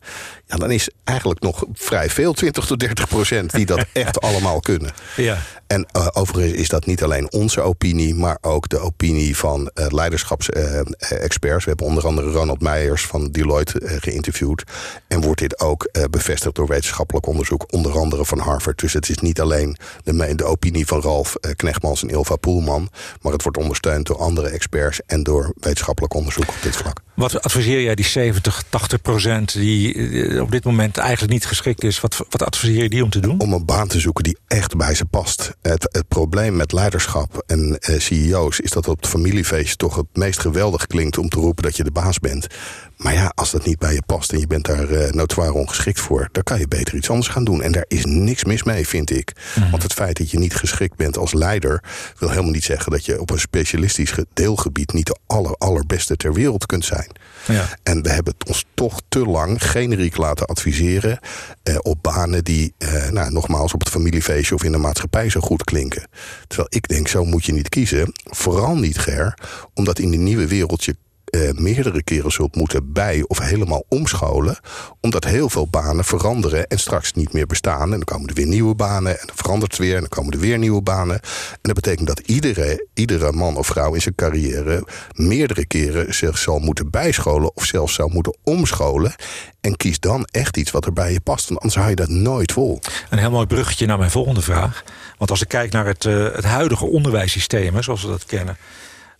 Ja, 0.49 0.57
dan 0.57 0.71
is 0.71 0.88
eigenlijk 1.05 1.41
nog 1.41 1.65
vrij 1.73 2.11
veel, 2.11 2.33
20 2.33 2.67
tot 2.67 2.81
30 2.81 3.09
procent, 3.09 3.53
die 3.53 3.67
dat 3.67 3.87
echt 3.93 4.21
allemaal 4.21 4.61
kunnen. 4.61 4.93
Ja. 5.17 5.38
En 5.67 5.87
uh, 5.97 6.07
overigens 6.12 6.53
is 6.53 6.69
dat 6.69 6.87
niet 6.87 7.03
alleen 7.03 7.33
onze 7.33 7.61
opinie, 7.61 8.15
maar 8.15 8.38
ook 8.41 8.69
de 8.69 8.79
opinie 8.79 9.37
van 9.37 9.71
uh, 9.75 9.87
leiderschapsexperts. 9.88 11.65
we 11.65 11.71
hebben 11.71 11.87
onder 11.87 12.07
andere 12.07 12.31
Ronald 12.31 12.61
Meijers 12.61 13.07
van 13.07 13.31
Deloitte 13.31 13.81
uh, 13.81 13.91
geïnterviewd. 14.00 14.62
En 15.09 15.21
wordt 15.21 15.41
dit 15.41 15.61
ook 15.61 15.91
bevestigd 16.11 16.55
door 16.55 16.67
wetenschappelijk 16.67 17.26
onderzoek, 17.26 17.73
onder 17.73 17.99
andere 17.99 18.25
van 18.25 18.38
Harvard. 18.38 18.81
Dus 18.81 18.93
het 18.93 19.09
is 19.09 19.19
niet 19.19 19.41
alleen 19.41 19.76
de, 20.05 20.35
de 20.35 20.45
opinie 20.45 20.87
van 20.87 21.00
Ralf 21.00 21.37
Knechtmans 21.57 22.03
en 22.03 22.09
Ilva 22.09 22.37
Poelman, 22.37 22.91
maar 23.21 23.33
het 23.33 23.43
wordt 23.43 23.59
ondersteund 23.59 24.07
door 24.07 24.19
andere 24.19 24.49
experts 24.49 25.00
en 25.07 25.23
door 25.23 25.53
wetenschappelijk 25.61 26.15
onderzoek 26.15 26.49
op 26.49 26.62
dit 26.62 26.76
vlak. 26.76 27.00
Wat 27.15 27.43
adviseer 27.43 27.82
jij 27.82 27.95
die 27.95 28.04
70, 28.04 28.63
80 28.69 29.02
procent 29.02 29.52
die 29.52 30.35
op 30.40 30.50
dit 30.50 30.64
moment 30.64 30.96
eigenlijk 30.96 31.32
niet 31.32 31.46
geschikt 31.46 31.84
is? 31.84 32.00
Wat, 32.00 32.16
wat 32.30 32.42
adviseer 32.42 32.82
je 32.82 32.88
die 32.88 33.02
om 33.02 33.10
te 33.10 33.20
doen? 33.20 33.40
Om 33.40 33.52
een 33.52 33.64
baan 33.64 33.88
te 33.88 34.00
zoeken 34.00 34.25
die 34.25 34.38
echt 34.46 34.76
bij 34.76 34.94
ze 34.94 35.04
past. 35.04 35.52
Het, 35.62 35.88
het 35.92 36.08
probleem 36.08 36.56
met 36.56 36.72
leiderschap 36.72 37.42
en 37.46 37.78
eh, 37.78 37.99
CEO's 37.99 38.58
is 38.58 38.70
dat 38.70 38.88
op 38.88 38.96
het 38.96 39.06
familiefeest 39.06 39.78
toch 39.78 39.96
het 39.96 40.06
meest 40.12 40.40
geweldig 40.40 40.86
klinkt 40.86 41.18
om 41.18 41.28
te 41.28 41.40
roepen 41.40 41.62
dat 41.62 41.76
je 41.76 41.84
de 41.84 41.90
baas 41.90 42.18
bent. 42.18 42.46
Maar 42.97 43.15
ja, 43.15 43.32
als 43.35 43.50
dat 43.50 43.65
niet 43.65 43.78
bij 43.78 43.95
je 43.95 44.02
past 44.06 44.32
en 44.32 44.39
je 44.39 44.47
bent 44.47 44.65
daar 44.65 44.91
uh, 44.91 45.11
notoir 45.11 45.52
ongeschikt 45.52 46.00
voor, 46.00 46.28
dan 46.32 46.43
kan 46.43 46.59
je 46.59 46.69
beter 46.69 46.95
iets 46.95 47.11
anders 47.11 47.28
gaan 47.28 47.45
doen. 47.45 47.63
En 47.63 47.73
daar 47.73 47.85
is 47.89 48.04
niks 48.04 48.45
mis 48.45 48.63
mee, 48.63 48.89
vind 48.89 49.11
ik. 49.11 49.32
Mhm. 49.59 49.71
Want 49.71 49.82
het 49.82 49.93
feit 49.93 50.17
dat 50.17 50.30
je 50.30 50.39
niet 50.39 50.54
geschikt 50.54 50.97
bent 50.97 51.17
als 51.17 51.32
leider, 51.32 51.82
wil 52.19 52.28
helemaal 52.28 52.50
niet 52.50 52.65
zeggen 52.65 52.93
dat 52.93 53.04
je 53.04 53.21
op 53.21 53.30
een 53.30 53.39
specialistisch 53.39 54.15
deelgebied 54.32 54.93
niet 54.93 55.06
de 55.06 55.17
aller, 55.26 55.54
allerbeste 55.59 56.17
ter 56.17 56.32
wereld 56.32 56.67
kunt 56.67 56.85
zijn. 56.85 57.11
Ja. 57.47 57.69
En 57.82 58.02
we 58.02 58.09
hebben 58.11 58.35
ons 58.47 58.65
toch 58.75 59.00
te 59.09 59.19
lang 59.19 59.63
generiek 59.63 60.17
laten 60.17 60.47
adviseren 60.47 61.19
eh, 61.63 61.76
op 61.82 61.99
banen 62.02 62.45
die, 62.45 62.75
eh, 62.78 63.09
nou, 63.09 63.32
nogmaals, 63.32 63.73
op 63.73 63.80
het 63.80 63.89
familiefeestje 63.89 64.54
of 64.54 64.65
in 64.65 64.73
de 64.73 64.78
maatschappij 64.78 65.30
zo 65.30 65.41
goed 65.41 65.65
klinken. 65.65 66.09
Terwijl 66.47 66.69
ik 66.71 66.89
denk, 66.89 67.09
zo 67.09 67.25
moet 67.25 67.45
je 67.45 67.52
niet 67.52 67.69
kiezen. 67.69 68.13
Vooral 68.25 68.76
niet, 68.76 68.99
Ger, 68.99 69.39
omdat 69.75 69.99
in 69.99 70.11
de 70.11 70.17
nieuwe 70.17 70.47
wereld 70.47 70.85
je 70.85 70.97
uh, 71.30 71.50
meerdere 71.52 72.02
keren 72.02 72.32
zult 72.32 72.54
moeten 72.54 72.93
bij- 72.93 73.25
of 73.26 73.39
helemaal 73.39 73.84
omscholen. 73.89 74.58
Omdat 75.00 75.25
heel 75.25 75.49
veel 75.49 75.69
banen 75.69 76.04
veranderen 76.04 76.67
en 76.67 76.78
straks 76.78 77.12
niet 77.12 77.32
meer 77.32 77.47
bestaan. 77.47 77.82
En 77.82 77.91
dan 77.91 78.04
komen 78.04 78.28
er 78.28 78.34
weer 78.34 78.47
nieuwe 78.47 78.75
banen 78.75 79.21
en 79.21 79.26
dan 79.26 79.36
verandert 79.36 79.73
het 79.73 79.80
weer 79.80 79.95
en 79.95 80.00
dan 80.00 80.08
komen 80.08 80.32
er 80.32 80.39
weer 80.39 80.58
nieuwe 80.58 80.82
banen. 80.82 81.21
En 81.50 81.58
dat 81.62 81.75
betekent 81.75 82.06
dat 82.06 82.19
iedere, 82.19 82.86
iedere 82.95 83.32
man 83.32 83.56
of 83.56 83.67
vrouw 83.67 83.95
in 83.95 84.02
zijn 84.02 84.15
carrière 84.15 84.86
meerdere 85.12 85.67
keren 85.67 86.15
zich 86.15 86.39
zal 86.39 86.58
moeten 86.58 86.91
bijscholen 86.91 87.56
of 87.56 87.65
zelfs 87.65 87.95
zou 87.95 88.12
moeten 88.12 88.36
omscholen. 88.45 89.15
En 89.60 89.76
kies 89.76 90.00
dan 90.00 90.25
echt 90.30 90.56
iets 90.56 90.71
wat 90.71 90.86
er 90.86 90.93
bij 90.93 91.12
je 91.12 91.21
past, 91.21 91.49
want 91.49 91.60
anders 91.60 91.78
hou 91.78 91.91
je 91.91 91.97
dat 91.97 92.08
nooit 92.08 92.52
vol. 92.52 92.80
Een 93.10 93.19
heel 93.19 93.30
mooi 93.30 93.47
bruggetje 93.47 93.86
naar 93.86 93.99
mijn 93.99 94.10
volgende 94.10 94.43
vraag. 94.43 94.84
Want 95.19 95.30
als 95.30 95.43
ik 95.43 95.49
kijk 95.49 95.73
naar 95.73 95.86
het, 95.86 96.04
uh, 96.04 96.32
het 96.34 96.45
huidige 96.45 96.86
onderwijssysteem, 96.86 97.82
zoals 97.82 98.02
we 98.02 98.08
dat 98.08 98.25
kennen 98.25 98.56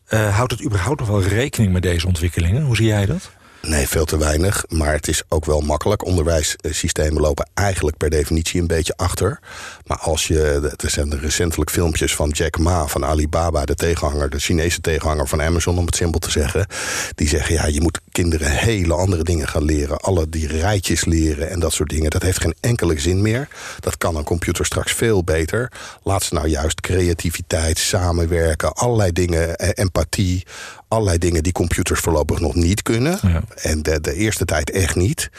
houdt 0.09 0.53
het 0.53 0.64
überhaupt 0.64 1.01
nog 1.01 1.09
wel 1.09 1.23
rekening 1.23 1.73
met 1.73 1.83
deze 1.83 2.07
ontwikkelingen? 2.07 2.62
Hoe 2.62 2.77
zie 2.77 2.87
jij 2.87 3.07
dat? 3.07 3.31
Nee, 3.66 3.88
veel 3.88 4.05
te 4.05 4.18
weinig. 4.18 4.64
Maar 4.68 4.92
het 4.92 5.09
is 5.09 5.22
ook 5.29 5.44
wel 5.44 5.61
makkelijk. 5.61 6.05
Onderwijssystemen 6.05 7.20
lopen 7.20 7.48
eigenlijk 7.55 7.96
per 7.96 8.11
definitie 8.11 8.61
een 8.61 8.66
beetje 8.66 8.96
achter. 8.96 9.38
Maar 9.87 9.98
als 9.98 10.26
je. 10.26 10.74
Er 10.76 10.90
zijn 10.90 11.18
recentelijk 11.18 11.70
filmpjes 11.70 12.14
van 12.14 12.29
Jack 12.29 12.59
Ma 12.59 12.87
van 12.87 13.05
Alibaba, 13.05 13.64
de 13.64 13.74
tegenhanger, 13.74 14.31
de 14.31 14.38
Chinese 14.38 14.81
tegenhanger 14.81 15.29
van 15.29 15.42
Amazon, 15.42 15.79
om 15.79 15.87
het 15.87 15.96
simpel 15.96 16.20
te 16.20 16.31
zeggen. 16.31 16.66
Die 17.14 17.29
zeggen: 17.29 17.55
ja, 17.55 17.66
je 17.66 17.81
moet 17.81 18.00
kinderen 18.12 18.50
hele 18.50 18.94
andere 18.94 19.22
dingen 19.22 19.48
gaan 19.48 19.64
leren. 19.64 20.00
Alle 20.00 20.29
die 20.29 20.46
rijtjes 20.46 21.05
leren 21.05 21.50
en 21.50 21.61
dat 21.61 21.72
soort 21.72 21.88
dingen. 21.88 22.11
Dat 22.11 22.22
heeft 22.22 22.40
geen 22.40 22.55
enkele 22.61 23.00
zin 23.00 23.22
meer. 23.22 23.48
Dat 23.81 23.98
kan 23.98 24.16
een 24.16 24.24
computer 24.24 24.66
straks 24.66 24.92
veel 24.92 25.24
beter. 25.24 25.72
Laat 26.02 26.22
ze 26.22 26.35
nou 26.35 26.48
juist 26.48 26.81
creativiteit, 26.81 27.79
samenwerken, 27.79 28.72
allerlei 28.72 29.12
dingen, 29.12 29.57
eh, 29.57 29.68
empathie 29.74 30.44
allerlei 30.88 31.18
dingen 31.18 31.42
die 31.42 31.53
computers 31.53 32.01
voorlopig 32.01 32.40
nog 32.40 32.55
niet 32.55 32.83
kunnen. 32.83 33.20
En 33.55 33.83
de, 33.83 34.01
de, 34.01 34.14
eerste 34.14 34.44
tijd 34.44 34.70
echt 34.70 34.96
niet. 34.96 35.31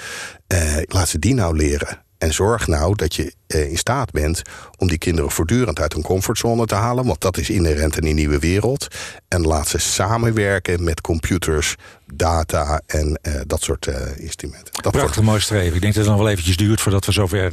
Uh, 0.54 0.78
laat 0.82 1.10
ze 1.10 1.20
die 1.20 1.34
nou 1.34 1.56
leren. 1.56 2.04
En 2.18 2.34
zorg 2.34 2.68
nou 2.68 2.96
dat 2.96 3.16
je 3.16 3.34
in 3.48 3.78
staat 3.78 4.12
bent 4.12 4.42
om 4.78 4.88
die 4.88 4.98
kinderen 4.98 5.32
voortdurend 5.32 5.80
uit 5.80 5.94
hun 5.94 6.04
comfortzone 6.04 6.66
te 6.66 6.76
halen. 6.76 7.06
Want 7.06 7.22
dat 7.22 7.38
is 7.38 7.50
inherent 7.50 7.98
in 7.98 8.04
die 8.04 8.14
nieuwe 8.14 8.40
wereld. 8.40 8.88
En 9.28 9.42
laat 9.42 9.68
ze 9.68 9.78
samenwerken 9.78 10.84
met 10.84 11.02
computers, 11.02 11.76
data 12.14 12.82
en 12.86 13.20
uh, 13.22 13.34
dat 13.48 13.62
soort 13.62 13.86
uh, 13.86 13.96
instrumenten. 14.18 14.74
Dat 14.74 14.92
Prachtig 14.92 15.16
wordt... 15.16 15.30
mooi 15.30 15.42
streven. 15.42 15.76
Ik 15.76 15.82
denk 15.82 15.94
dat 15.94 16.04
het 16.04 16.12
nog 16.14 16.22
wel 16.22 16.32
eventjes 16.32 16.58
duurt 16.58 16.82
voordat 16.82 17.06
we 17.06 17.12
zover 17.12 17.52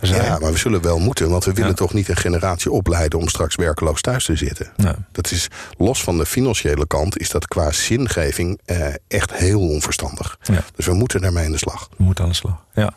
zijn. 0.00 0.24
Ja, 0.24 0.38
maar 0.38 0.52
we 0.52 0.58
zullen 0.58 0.82
wel 0.82 0.98
moeten. 0.98 1.30
Want 1.30 1.44
we 1.44 1.52
willen 1.52 1.74
toch 1.74 1.92
niet 1.92 2.08
een 2.08 2.16
generatie 2.16 2.70
opleiden 2.70 3.18
om 3.18 3.28
straks 3.28 3.54
werkeloos 3.54 4.00
thuis 4.00 4.24
te 4.24 4.36
zitten. 4.36 4.72
Dat 5.12 5.30
is, 5.30 5.48
los 5.78 6.02
van 6.02 6.18
de 6.18 6.26
financiële 6.26 6.86
kant, 6.86 7.18
is 7.18 7.30
dat 7.30 7.48
qua 7.48 7.72
zingeving 7.72 8.60
echt 9.08 9.32
heel 9.32 9.60
onverstandig. 9.68 10.38
Ja. 10.42 10.64
Dus 10.74 10.86
we 10.86 10.92
moeten 10.92 11.20
daarmee 11.20 11.44
aan 11.44 11.52
de 11.52 11.58
slag. 11.58 11.88
We 11.96 12.04
moeten 12.04 12.24
aan 12.24 12.30
de 12.30 12.36
slag, 12.36 12.64
ja. 12.74 12.94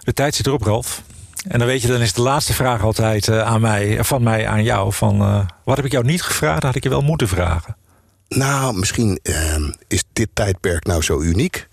De 0.00 0.12
tijd 0.12 0.34
zit 0.34 0.46
erop, 0.46 0.62
Ralf. 0.62 1.02
En 1.48 1.58
dan 1.58 1.68
weet 1.68 1.82
je, 1.82 1.88
dan 1.88 2.00
is 2.00 2.12
de 2.12 2.22
laatste 2.22 2.54
vraag 2.54 2.82
altijd 2.82 3.26
uh, 3.26 3.42
aan 3.42 3.60
mij, 3.60 4.04
van 4.04 4.22
mij 4.22 4.46
aan 4.46 4.62
jou. 4.62 4.92
Van, 4.92 5.22
uh, 5.22 5.46
wat 5.64 5.76
heb 5.76 5.84
ik 5.84 5.92
jou 5.92 6.04
niet 6.04 6.22
gevraagd, 6.22 6.54
dat 6.54 6.64
had 6.64 6.74
ik 6.74 6.82
je 6.82 6.88
wel 6.88 7.00
moeten 7.00 7.28
vragen? 7.28 7.76
Nou, 8.28 8.78
misschien 8.78 9.20
uh, 9.22 9.34
is 9.86 10.04
dit 10.12 10.28
tijdperk 10.32 10.86
nou 10.86 11.02
zo 11.02 11.20
uniek. 11.20 11.68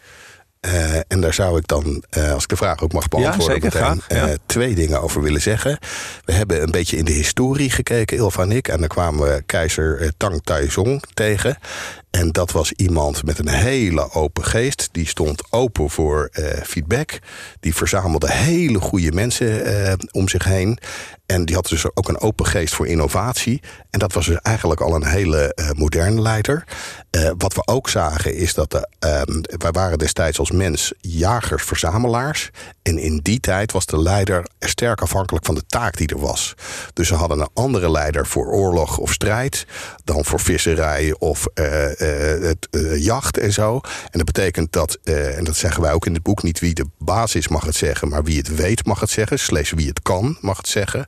Eh, 0.65 0.95
en 1.07 1.21
daar 1.21 1.33
zou 1.33 1.57
ik 1.57 1.67
dan, 1.67 2.03
uh, 2.17 2.31
als 2.31 2.43
ik 2.43 2.49
de 2.49 2.55
vraag 2.55 2.81
ook 2.81 2.93
mag 2.93 3.07
beantwoorden, 3.07 3.55
ja, 3.55 3.69
zeker, 3.69 3.95
meteen, 3.95 4.29
uh, 4.29 4.33
twee 4.45 4.75
dingen 4.75 5.01
over 5.01 5.21
willen 5.21 5.41
zeggen. 5.41 5.77
We 6.25 6.33
hebben 6.33 6.61
een 6.61 6.71
beetje 6.71 6.97
in 6.97 7.05
de 7.05 7.11
historie 7.11 7.69
gekeken, 7.69 8.17
Ilva 8.17 8.41
en 8.41 8.51
ik. 8.51 8.67
En 8.67 8.79
dan 8.79 8.87
kwamen 8.87 9.27
we 9.27 9.43
keizer 9.45 10.13
Tang 10.17 10.41
Taizong 10.43 11.03
tegen. 11.13 11.57
En 12.15 12.31
dat 12.31 12.51
was 12.51 12.71
iemand 12.71 13.25
met 13.25 13.39
een 13.39 13.47
hele 13.47 14.11
open 14.11 14.43
geest. 14.43 14.89
Die 14.91 15.07
stond 15.07 15.43
open 15.49 15.89
voor 15.89 16.29
feedback. 16.63 17.19
Die 17.59 17.75
verzamelde 17.75 18.31
hele 18.31 18.79
goede 18.79 19.11
mensen 19.11 19.99
om 20.11 20.29
zich 20.29 20.43
heen. 20.43 20.79
En 21.25 21.45
die 21.45 21.55
had 21.55 21.67
dus 21.67 21.95
ook 21.95 22.09
een 22.09 22.19
open 22.19 22.45
geest 22.45 22.73
voor 22.73 22.87
innovatie. 22.87 23.61
En 23.89 23.99
dat 23.99 24.13
was 24.13 24.25
dus 24.25 24.37
eigenlijk 24.41 24.81
al 24.81 24.95
een 24.95 25.05
hele 25.05 25.51
uh, 25.55 25.69
moderne 25.71 26.21
leider. 26.21 26.63
Wat 27.37 27.53
we 27.53 27.67
ook 27.67 27.89
zagen 27.89 28.35
is 28.35 28.53
dat 28.53 28.71
de, 28.71 28.89
uh, 29.05 29.21
wij 29.57 29.71
waren 29.71 29.97
destijds 29.97 30.39
als 30.39 30.51
mens 30.51 30.93
jagers-verzamelaars. 31.01 32.49
En 32.81 32.97
in 32.97 33.19
die 33.23 33.39
tijd 33.39 33.71
was 33.71 33.85
de 33.85 34.01
leider 34.01 34.47
sterk 34.59 35.01
afhankelijk 35.01 35.45
van 35.45 35.55
de 35.55 35.65
taak 35.67 35.97
die 35.97 36.07
er 36.07 36.19
was. 36.19 36.53
Dus 36.93 37.07
ze 37.07 37.15
hadden 37.15 37.39
een 37.39 37.49
andere 37.53 37.91
leider 37.91 38.27
voor 38.27 38.47
oorlog 38.47 38.97
of 38.97 39.13
strijd 39.13 39.65
dan 40.03 40.25
voor 40.25 40.39
visserij 40.39 41.15
of 41.19 41.47
het, 42.41 42.67
jacht 42.97 43.37
en 43.37 43.53
zo. 43.53 43.79
En 43.83 44.17
dat 44.17 44.25
betekent 44.25 44.71
dat, 44.71 44.97
en 45.03 45.43
dat 45.43 45.55
zeggen 45.55 45.81
wij 45.81 45.91
ook 45.91 46.05
in 46.05 46.13
het 46.13 46.23
boek, 46.23 46.43
niet 46.43 46.59
wie 46.59 46.73
de 46.73 46.85
basis 46.97 47.47
mag 47.47 47.65
het 47.65 47.75
zeggen, 47.75 48.09
maar 48.09 48.23
wie 48.23 48.37
het 48.37 48.55
weet 48.55 48.85
mag 48.85 48.99
het 48.99 49.09
zeggen. 49.09 49.39
Slechts 49.39 49.71
wie 49.71 49.87
het 49.87 50.01
kan 50.01 50.37
mag 50.41 50.57
het 50.57 50.67
zeggen. 50.67 51.05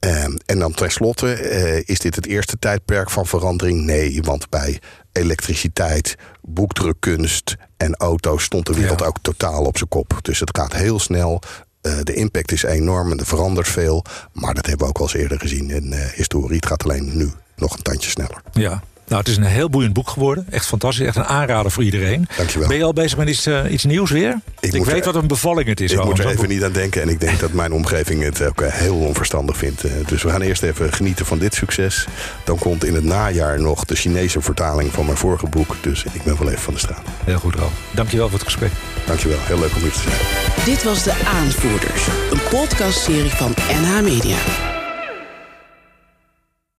Um, 0.00 0.38
en 0.46 0.58
dan 0.58 0.72
tenslotte, 0.72 1.84
is 1.84 1.98
dit 1.98 2.14
het 2.14 2.26
eerste 2.26 2.58
tijdperk 2.58 3.10
van 3.10 3.26
verandering? 3.26 3.84
Nee, 3.84 4.22
want 4.22 4.48
bij 4.48 4.80
elektriciteit, 5.12 6.16
boekdrukkunst 6.42 7.56
en 7.76 7.96
auto's 7.96 8.44
stond 8.44 8.66
de 8.66 8.74
wereld 8.74 9.00
ja. 9.00 9.06
ook 9.06 9.16
totaal 9.22 9.64
op 9.64 9.76
zijn 9.76 9.88
kop. 9.88 10.18
Dus 10.22 10.40
het 10.40 10.56
gaat 10.58 10.72
heel 10.72 10.98
snel. 10.98 11.42
Uh, 11.82 11.92
de 12.02 12.14
impact 12.14 12.52
is 12.52 12.62
enorm 12.62 13.10
en 13.10 13.18
er 13.18 13.26
verandert 13.26 13.68
veel. 13.68 14.04
Maar 14.32 14.54
dat 14.54 14.66
hebben 14.66 14.86
we 14.86 14.92
ook 14.92 14.98
al 14.98 15.04
eens 15.04 15.14
eerder 15.14 15.38
gezien 15.38 15.70
in 15.70 15.92
uh, 15.92 16.04
historie. 16.04 16.56
Het 16.56 16.66
gaat 16.66 16.84
alleen 16.84 17.16
nu 17.16 17.30
nog 17.56 17.76
een 17.76 17.82
tandje 17.82 18.10
sneller. 18.10 18.42
Ja, 18.52 18.82
nou, 19.10 19.22
het 19.22 19.28
is 19.30 19.36
een 19.36 19.44
heel 19.44 19.70
boeiend 19.70 19.92
boek 19.92 20.08
geworden. 20.08 20.46
Echt 20.50 20.66
fantastisch. 20.66 21.06
Echt 21.06 21.16
een 21.16 21.24
aanrader 21.24 21.70
voor 21.70 21.82
iedereen. 21.82 22.28
Dankjewel. 22.36 22.68
Ben 22.68 22.76
je 22.76 22.84
al 22.84 22.92
bezig 22.92 23.18
met 23.18 23.28
iets, 23.28 23.46
uh, 23.46 23.72
iets 23.72 23.84
nieuws 23.84 24.10
weer? 24.10 24.40
Ik, 24.60 24.72
ik 24.72 24.84
weet 24.84 25.06
er, 25.06 25.12
wat 25.12 25.22
een 25.22 25.28
bevalling 25.28 25.68
het 25.68 25.80
is. 25.80 25.92
Ik 25.92 26.04
moet 26.04 26.18
er 26.18 26.28
even 26.28 26.48
niet 26.48 26.64
aan 26.64 26.72
denken. 26.72 27.02
En 27.02 27.08
ik 27.08 27.20
denk 27.20 27.40
dat 27.40 27.52
mijn 27.52 27.72
omgeving 27.72 28.22
het 28.22 28.42
ook 28.42 28.62
heel 28.64 28.96
onverstandig 28.96 29.56
vindt. 29.56 29.84
Uh, 29.84 29.92
dus 30.06 30.22
we 30.22 30.30
gaan 30.30 30.40
eerst 30.40 30.62
even 30.62 30.92
genieten 30.92 31.26
van 31.26 31.38
dit 31.38 31.54
succes. 31.54 32.06
Dan 32.44 32.58
komt 32.58 32.84
in 32.84 32.94
het 32.94 33.04
najaar 33.04 33.60
nog 33.60 33.84
de 33.84 33.94
Chinese 33.94 34.40
vertaling 34.40 34.92
van 34.92 35.04
mijn 35.04 35.16
vorige 35.16 35.46
boek. 35.46 35.76
Dus 35.80 36.04
ik 36.12 36.22
ben 36.22 36.38
wel 36.38 36.48
even 36.48 36.62
van 36.62 36.74
de 36.74 36.80
straat. 36.80 37.02
Heel 37.24 37.38
goed, 37.38 37.54
Ralf. 37.54 37.72
Dankjewel 37.94 38.28
voor 38.28 38.38
het 38.38 38.46
gesprek. 38.46 38.70
Dankjewel. 39.06 39.38
Heel 39.40 39.58
leuk 39.58 39.74
om 39.74 39.80
hier 39.80 39.92
te 39.92 40.00
zijn. 40.00 40.64
Dit 40.64 40.82
was 40.82 41.02
De 41.02 41.14
Aanvoerders. 41.24 42.06
Een 42.30 42.40
podcastserie 42.50 43.30
van 43.30 43.54
NH 43.82 44.00
Media. 44.02 44.78